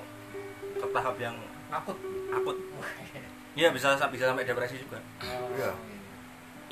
[0.76, 1.36] ke tahap yang
[1.72, 1.96] akut.
[2.32, 2.56] Akut
[3.52, 4.96] Iya bisa bisa sampai depresi juga.
[5.22, 5.72] Oh, Iya.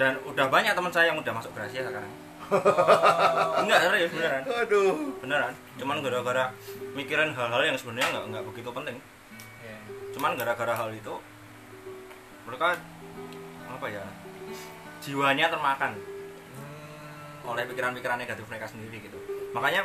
[0.01, 2.09] dan udah banyak teman saya yang udah masuk rahasia sekarang.
[2.51, 4.43] Oh, enggak serius beneran.
[4.49, 5.13] Aduh.
[5.21, 5.53] beneran.
[5.77, 6.49] Cuman gara-gara
[6.97, 8.97] mikirin hal-hal yang sebenarnya nggak nggak begitu penting.
[9.61, 9.77] Iya.
[10.11, 11.15] cuman gara-gara hal itu
[12.49, 12.75] mereka
[13.69, 14.05] apa ya
[15.05, 15.93] jiwanya termakan.
[15.95, 19.21] Hmm, oleh pikiran-pikiran negatif mereka sendiri gitu.
[19.53, 19.85] Makanya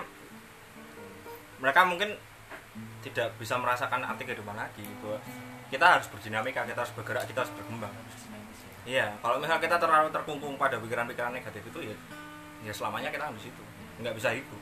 [1.60, 2.16] mereka mungkin
[3.00, 5.20] tidak bisa merasakan arti kehidupan lagi bahwa
[5.70, 7.93] kita harus berdinamika kita harus bergerak kita harus berkembang.
[7.93, 8.03] Ya.
[8.86, 11.97] iya kalau misal kita terlalu terkungkung pada pikiran-pikiran negatif itu ya
[12.66, 13.63] ya selamanya kita harus itu
[14.01, 14.61] nggak bisa hidup.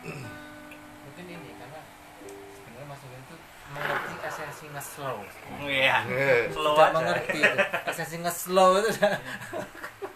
[0.00, 1.80] Mungkin ini karena
[2.56, 3.36] sebenarnya Mas Ulin itu
[3.70, 5.18] mengerti esensi nge-slow.
[5.66, 5.98] Iya.
[6.08, 6.92] Eh, slow aja.
[6.96, 7.58] mengerti itu.
[7.84, 9.14] Esensi nge-slow itu udah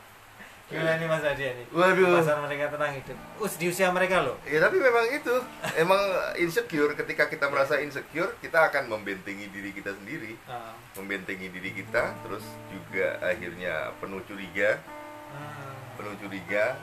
[0.75, 1.65] gimana nih Mas Adi ini.
[1.71, 2.19] Waduh.
[2.19, 3.19] pasar mereka tentang hidup.
[3.39, 4.35] Us, di usia mereka loh.
[4.43, 5.35] Ya tapi memang itu.
[5.79, 6.03] Emang
[6.35, 6.93] insecure.
[6.93, 10.35] Ketika kita merasa insecure Kita akan membentengi diri kita sendiri.
[10.45, 14.83] Ah, Membentengi diri kita Terus juga akhirnya penuh curiga.
[15.31, 16.75] Hmm, Penuh curiga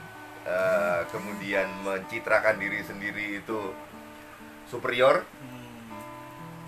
[0.42, 3.60] eh, Kemudian mencitrakan diri sendiri itu
[4.64, 5.20] Superior.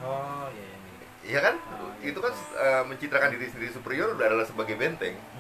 [0.05, 1.09] Oh iya iya iya.
[1.25, 1.55] Iya kan?
[1.81, 2.13] Oh, iya.
[2.13, 5.17] Itu kan eh, mencitrakan diri sendiri superior adalah sebagai benteng.
[5.17, 5.34] Hmm,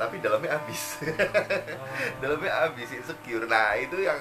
[0.00, 0.96] Tapi dalamnya habis.
[1.04, 1.12] Oh.
[2.24, 3.44] dalamnya habis insecure.
[3.44, 4.16] Nah itu yang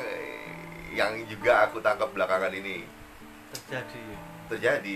[0.91, 2.84] yang juga aku tangkap belakangan ini.
[3.55, 4.03] Terjadi.
[4.51, 4.95] Terjadi.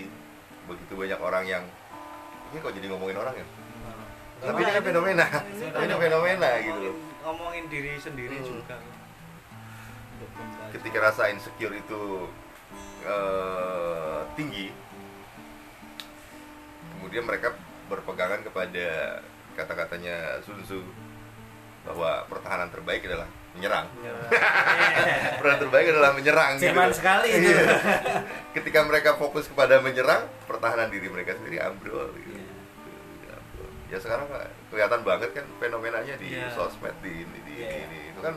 [0.67, 1.63] Begitu banyak orang yang
[2.51, 3.45] ini kok jadi ngomongin orang ya?
[3.47, 5.25] Nggak tapi ini kan fenomena.
[5.55, 6.84] Ini ini fenomena gitu loh.
[6.84, 8.47] Ngomongin, ngomongin diri sendiri Hmm.
[8.59, 8.75] juga.
[10.75, 12.27] Ketika rasa insecure itu
[13.03, 14.71] eh, tinggi
[17.13, 17.53] kemudian mereka
[17.91, 19.19] berpegangan kepada
[19.54, 20.82] kata-katanya Sun Tzu
[21.84, 23.86] bahwa pertahanan terbaik adalah menyerang.
[25.38, 26.51] pertahanan terbaik adalah menyerang.
[26.58, 26.72] gitu.
[26.72, 27.51] Jerman sekali itu.
[27.51, 27.66] Iya.
[28.56, 32.10] Ketika mereka fokus kepada menyerang, pertahanan diri mereka sendiri ambrol.
[32.16, 32.39] Gitu.
[32.39, 33.36] Iya.
[33.36, 33.70] Ambrol.
[33.91, 34.28] Ya sekarang
[34.72, 36.49] kelihatan banget kan fenomenanya di Iya.
[36.56, 37.70] sosmed di ini di, Iya.
[37.86, 38.36] ini, itu kan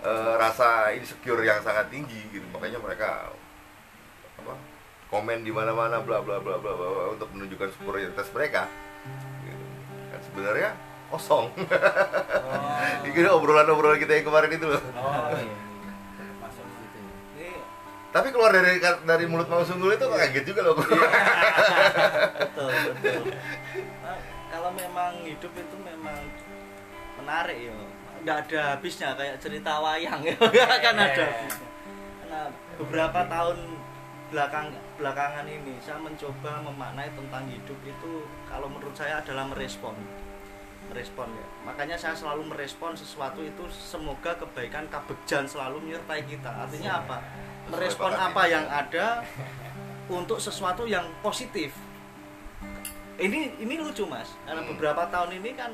[0.00, 3.28] eh, rasa insecure yang sangat tinggi gitu makanya mereka
[4.40, 4.54] apa
[5.12, 6.72] komen di mana-mana bla bla bla bla
[7.12, 8.89] untuk menunjukkan superioritas mereka gitu.
[10.22, 10.70] Sebenarnya
[11.08, 11.46] kosong.
[12.50, 13.06] Oh.
[13.06, 14.66] ini obrolan-obrolan kita yang kemarin itu.
[14.66, 15.54] Loh Oh, iya.
[16.38, 16.98] Masuk ke situ.
[17.38, 17.54] ya.
[18.10, 23.22] Tapi keluar dari dari mulut Mang Sunggul itu kaget juga loh betul betul.
[24.02, 24.18] Nah,
[24.50, 26.18] kalau memang hidup itu memang
[27.16, 27.74] menarik ya
[28.20, 30.34] nggak ada habisnya kayak cerita wayang ya
[30.76, 31.68] akan ada habisnya.
[32.18, 32.40] Karena
[32.76, 33.58] beberapa tahun
[34.30, 38.12] belakang belakangan ini saya mencoba memaknai tentang hidup itu
[38.46, 39.94] kalau menurut saya adalah merespon.
[40.90, 41.46] Merespon ya.
[41.66, 46.50] Makanya saya selalu merespon sesuatu itu semoga kebaikan kabegjan selalu menyertai kita.
[46.50, 47.18] Artinya apa?
[47.70, 49.22] Merespon apa yang ada
[50.10, 51.74] untuk sesuatu yang positif.
[53.20, 54.34] Ini ini lucu mas.
[54.46, 54.70] Karena Hmm.
[54.74, 55.70] beberapa tahun ini kan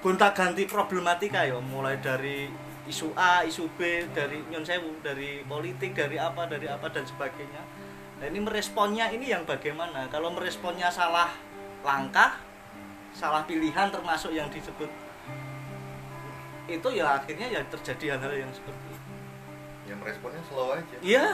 [0.00, 1.60] gonta ganti problematika ya.
[1.60, 2.50] Mulai dari
[2.88, 7.62] isu A isu B dari nyon sewu dari politik dari apa dari apa dan sebagainya
[8.20, 11.32] nah ini meresponnya ini yang bagaimana kalau meresponnya salah
[11.84, 12.36] langkah
[13.12, 14.88] salah pilihan termasuk yang disebut
[16.70, 19.10] itu ya akhirnya ya terjadi hal-hal yang seperti itu
[19.90, 21.26] yang meresponnya slow aja Iya.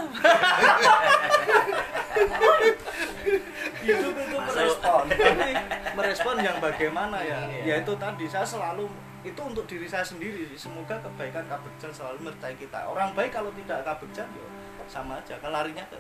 [3.85, 5.05] Hidup itu merespon.
[5.13, 5.51] Tapi
[5.93, 7.39] merespon yang bagaimana ya?
[7.63, 8.89] Ya itu tadi saya selalu
[9.27, 10.47] itu untuk diri saya sendiri.
[10.55, 12.87] Semoga kebaikan kabegjan selalu menyertai kita.
[12.87, 14.47] Orang baik kalau tidak kabegjan ya
[14.87, 15.35] sama aja.
[15.43, 15.99] Kan larinya ke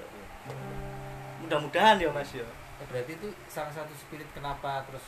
[1.43, 2.47] mudah-mudahan ya Mas ya.
[2.77, 5.03] Ya, berarti itu salah satu spirit kenapa terus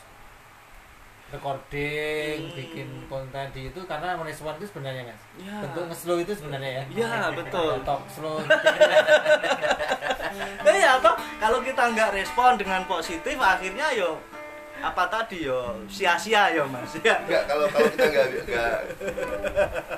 [1.29, 2.57] recording, Hmm.
[2.57, 5.21] bikin konten di itu karena merespon itu sebenarnya mas.
[5.37, 5.61] Ya.
[5.61, 6.83] Bentuk nge-slow itu sebenarnya ya.
[6.89, 7.77] Iya, betul.
[7.87, 8.41] Talk slow.
[10.59, 14.21] Nah, ya atau kalau kita nggak respon dengan positif akhirnya yo
[14.79, 16.95] apa tadi yo sia-sia yo Mas.
[17.03, 17.19] Ya.
[17.23, 18.77] Enggak, kalau kalau kita nggak nggak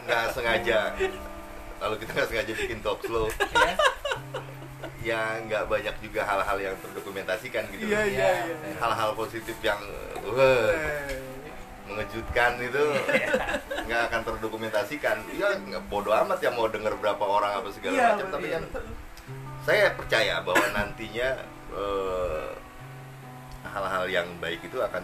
[0.06, 0.80] nggak sengaja
[1.82, 3.28] kalau kita nggak sengaja bikin talk slow
[3.58, 3.74] ya.
[5.02, 8.46] ya nggak banyak juga hal-hal yang terdokumentasikan gitu iya.
[8.78, 9.82] hal-hal positif yang
[10.30, 10.70] wah,
[11.90, 12.84] mengejutkan itu
[13.90, 18.08] nggak akan terdokumentasikan ya nggak bodoh amat ya mau denger berapa orang apa segala Iya,
[18.14, 18.64] macam tapi kan
[19.66, 21.30] saya percaya bahwa nantinya
[21.74, 22.46] eh,
[23.66, 25.04] hal-hal yang baik itu akan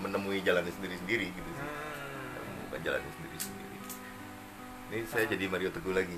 [0.00, 1.66] menemui jalannya sendiri-sendiri gitu sih.
[2.40, 3.76] Menemukan jalannya sendiri-sendiri.
[4.92, 6.16] Ini saya jadi Mario Teguh lagi.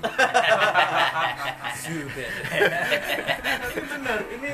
[3.62, 4.52] Tapi benar, ini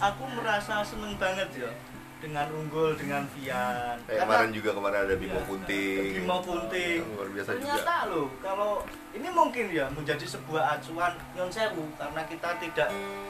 [0.00, 1.70] aku merasa seneng banget ya
[2.18, 3.94] dengan Unggul, dengan Vian.
[4.02, 6.98] kayak kemarin juga kemarin ada Bimo Iya, Punting Bimo Punting.
[6.98, 7.62] Yang luar biasa juga.
[7.62, 8.72] Ternyata loh, kalau
[9.14, 12.88] ini mungkin ya menjadi sebuah acuan nyon sewu karena kita tidak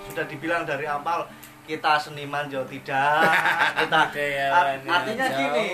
[0.09, 1.29] sudah dibilang dari awal
[1.69, 3.29] kita seniman jauh tidak.
[3.85, 5.37] Kita art- yang artinya jauh.
[5.37, 5.69] gini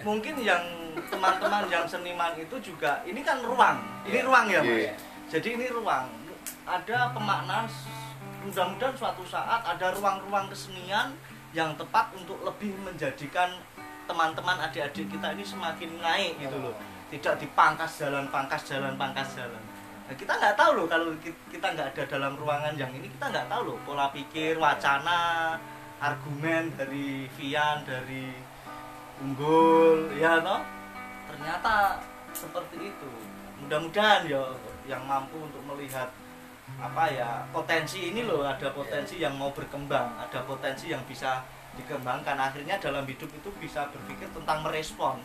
[0.00, 0.64] mungkin yang
[1.12, 3.84] teman-teman yang seniman itu juga ini kan ruang.
[4.08, 4.72] Ini ruang ya mas?
[4.88, 4.92] Iya.
[5.28, 6.08] jadi ini ruang.
[6.64, 7.68] Ada pemaknaan
[8.48, 11.12] mudah-mudahan suatu saat ada ruang-ruang kesenian
[11.52, 13.52] yang tepat untuk lebih menjadikan
[14.08, 16.72] teman-teman adik-adik kita ini semakin naik gitu loh.
[17.12, 19.73] Tidak dipangkas jalan pangkas jalan pangkas jalan
[20.04, 23.32] nah, kita nggak tahu loh kalau ki- kita nggak ada dalam ruangan yang ini kita
[23.32, 25.54] nggak tahu loh pola pikir wacana
[26.02, 28.34] argumen dari Vian dari
[29.22, 30.60] Unggul ya toh?
[31.30, 32.02] Ternyata
[32.34, 33.10] seperti itu.
[33.62, 34.42] Mudah-mudahan ya
[34.90, 36.10] yang mampu untuk melihat
[36.76, 41.46] apa ya potensi ini loh ada potensi yang mau berkembang ada potensi yang bisa
[41.78, 42.36] dikembangkan.
[42.36, 45.22] Akhirnya dalam hidup itu bisa berpikir tentang merespon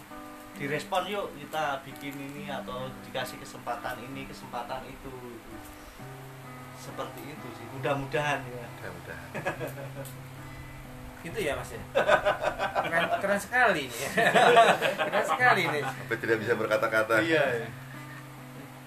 [0.60, 5.40] direspon yuk kita bikin ini atau dikasih kesempatan ini kesempatan itu
[6.76, 9.30] seperti itu sih mudah-mudahan ya mudah-mudahan
[11.20, 11.84] Itu ya mas ya.
[12.80, 14.08] Keren, keren sekali nih.
[15.12, 15.84] keren sekali nih.
[15.84, 17.44] sampai tidak bisa berkata-kata iya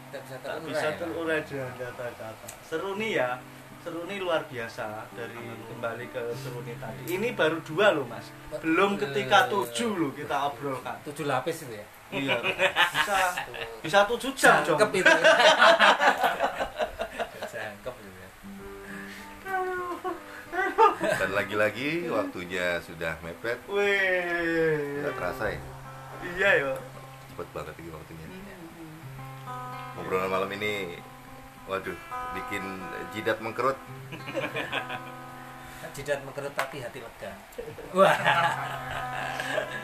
[0.08, 0.72] Tidak bisa tak terurai.
[0.72, 0.96] bisa ya.
[0.96, 3.36] terurai dengan kata-kata seru nih ya
[3.82, 5.34] seru nih luar biasa dari
[5.66, 7.02] kembali ke seru nih tadi.
[7.18, 8.30] Ini baru dua loh mas.
[8.62, 11.86] Belum ketika tujuh loh kita obrolkan Tujuh lapis itu ya.
[12.14, 12.38] iya.
[12.94, 13.16] Bisa
[13.82, 15.02] bisa tujuh jam Cangkep Jong.
[15.02, 15.10] itu.
[17.52, 18.28] Cangkep itu ya.
[21.02, 23.58] dan lagi-lagi waktunya sudah mepet.
[23.66, 25.02] Wih.
[25.02, 25.60] Nggak terasa ya?
[26.22, 26.72] Iya ya
[27.32, 28.26] cepet banget ini waktunya.
[29.96, 31.00] Obrolan malam ini
[31.70, 31.98] waduh
[32.34, 32.62] bikin
[33.14, 33.78] jidat mengkerut.
[35.92, 37.32] Jidat mengkerut tapi hati lega.
[37.96, 38.16] Wah.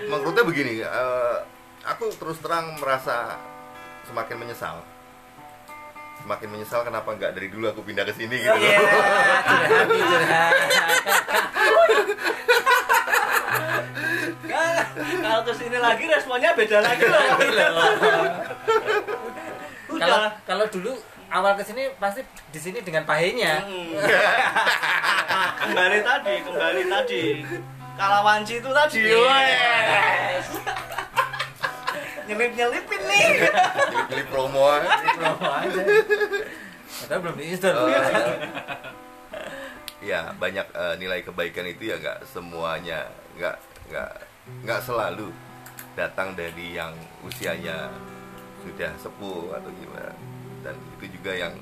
[0.08, 1.36] Menurutnya begini eh,
[1.84, 3.36] aku terus terang merasa
[4.08, 4.80] semakin menyesal.
[6.24, 8.58] Semakin menyesal kenapa nggak dari dulu aku pindah ke sini gitu.
[8.58, 8.78] Iya,
[9.44, 10.54] curhat nih, curhat.
[14.98, 17.22] kalau ke sini lagi responnya beda lagi loh.
[17.28, 17.86] Kalau
[19.94, 20.32] udah.
[20.42, 20.92] Kalau dulu
[21.28, 23.60] awal ke sini pasti di sini dengan pahenya.
[23.64, 23.92] Hmm.
[25.68, 27.22] kembali tadi kembali tadi.
[27.98, 29.18] Kalawanci itu tadi Iya.
[29.18, 30.48] wes
[32.28, 33.26] nyelip nyelipin nih.
[34.12, 34.88] Beli promo aja.
[35.16, 35.82] Promo aja.
[36.98, 37.88] Padahal belum diinstal Oh,
[39.98, 43.56] ya banyak eh, nilai kebaikan itu ya nggak semuanya nggak
[43.90, 44.10] nggak
[44.64, 45.28] nggak selalu
[45.98, 46.94] datang dari yang
[47.26, 47.90] usianya
[48.62, 50.14] sudah sepuh atau gimana
[50.68, 51.56] dan itu juga yang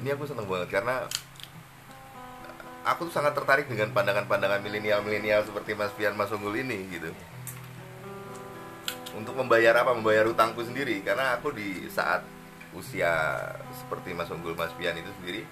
[0.00, 1.04] ini aku seneng banget karena
[2.88, 7.12] aku tuh sangat tertarik dengan pandangan-pandangan milenial-milenial seperti Mas Pian Mas Unggul ini gitu.
[9.12, 9.92] Untuk membayar apa?
[9.92, 11.02] Membayar utangku sendiri.
[11.04, 12.24] Karena aku di saat
[12.72, 13.36] usia
[13.76, 15.42] seperti Mas Unggul Mas Pian itu sendiri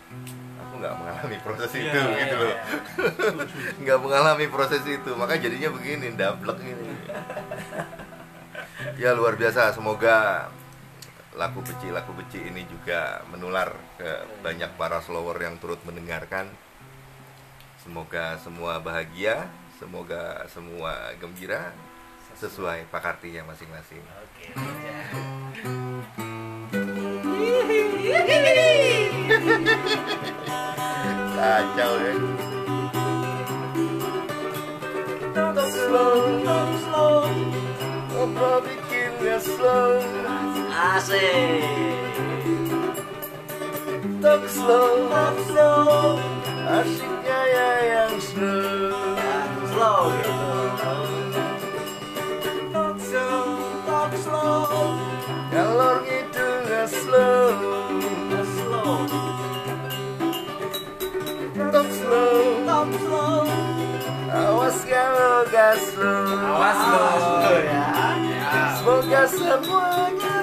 [0.57, 2.45] aku nggak mengalami proses Iya, itu iya, gitu iya.
[2.45, 2.57] loh.
[3.85, 5.11] nggak mengalami proses itu.
[5.13, 6.89] Maka jadinya begini dablek ini.
[8.97, 9.77] Ya luar biasa.
[9.77, 10.49] Semoga
[11.37, 13.69] laku beci laku beci ini juga menular
[14.01, 16.49] ke banyak para slower yang turut mendengarkan.
[17.85, 21.77] Semoga semua bahagia semoga semua gembira
[22.41, 24.01] sesuai pakartinya masing-masing.
[31.37, 32.15] Kacau ya.
[35.67, 36.45] Slow,
[36.79, 37.27] slow.
[38.27, 40.03] apa bikinnya slow
[40.77, 41.65] Asik.
[44.21, 46.21] talk slow Talk slow,
[46.69, 48.93] asiknya ya yang slow
[49.73, 50.97] slow gitu.
[52.77, 53.45] Talk slow,
[53.89, 54.93] talk slow,
[55.49, 57.57] Ngalor gitu nggak slow
[58.45, 59.01] slow.
[61.73, 62.37] Talk slow
[62.69, 63.49] Talk slow.
[64.37, 67.05] Awas kalau gak slow Awas lo.
[67.17, 67.87] Slow ya.
[68.77, 70.37] Semoga semuanya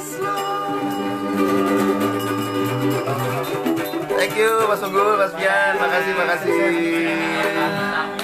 [4.18, 5.78] Thank you Mas Unggul, Mas Pian.
[5.78, 8.23] Makasih, makasih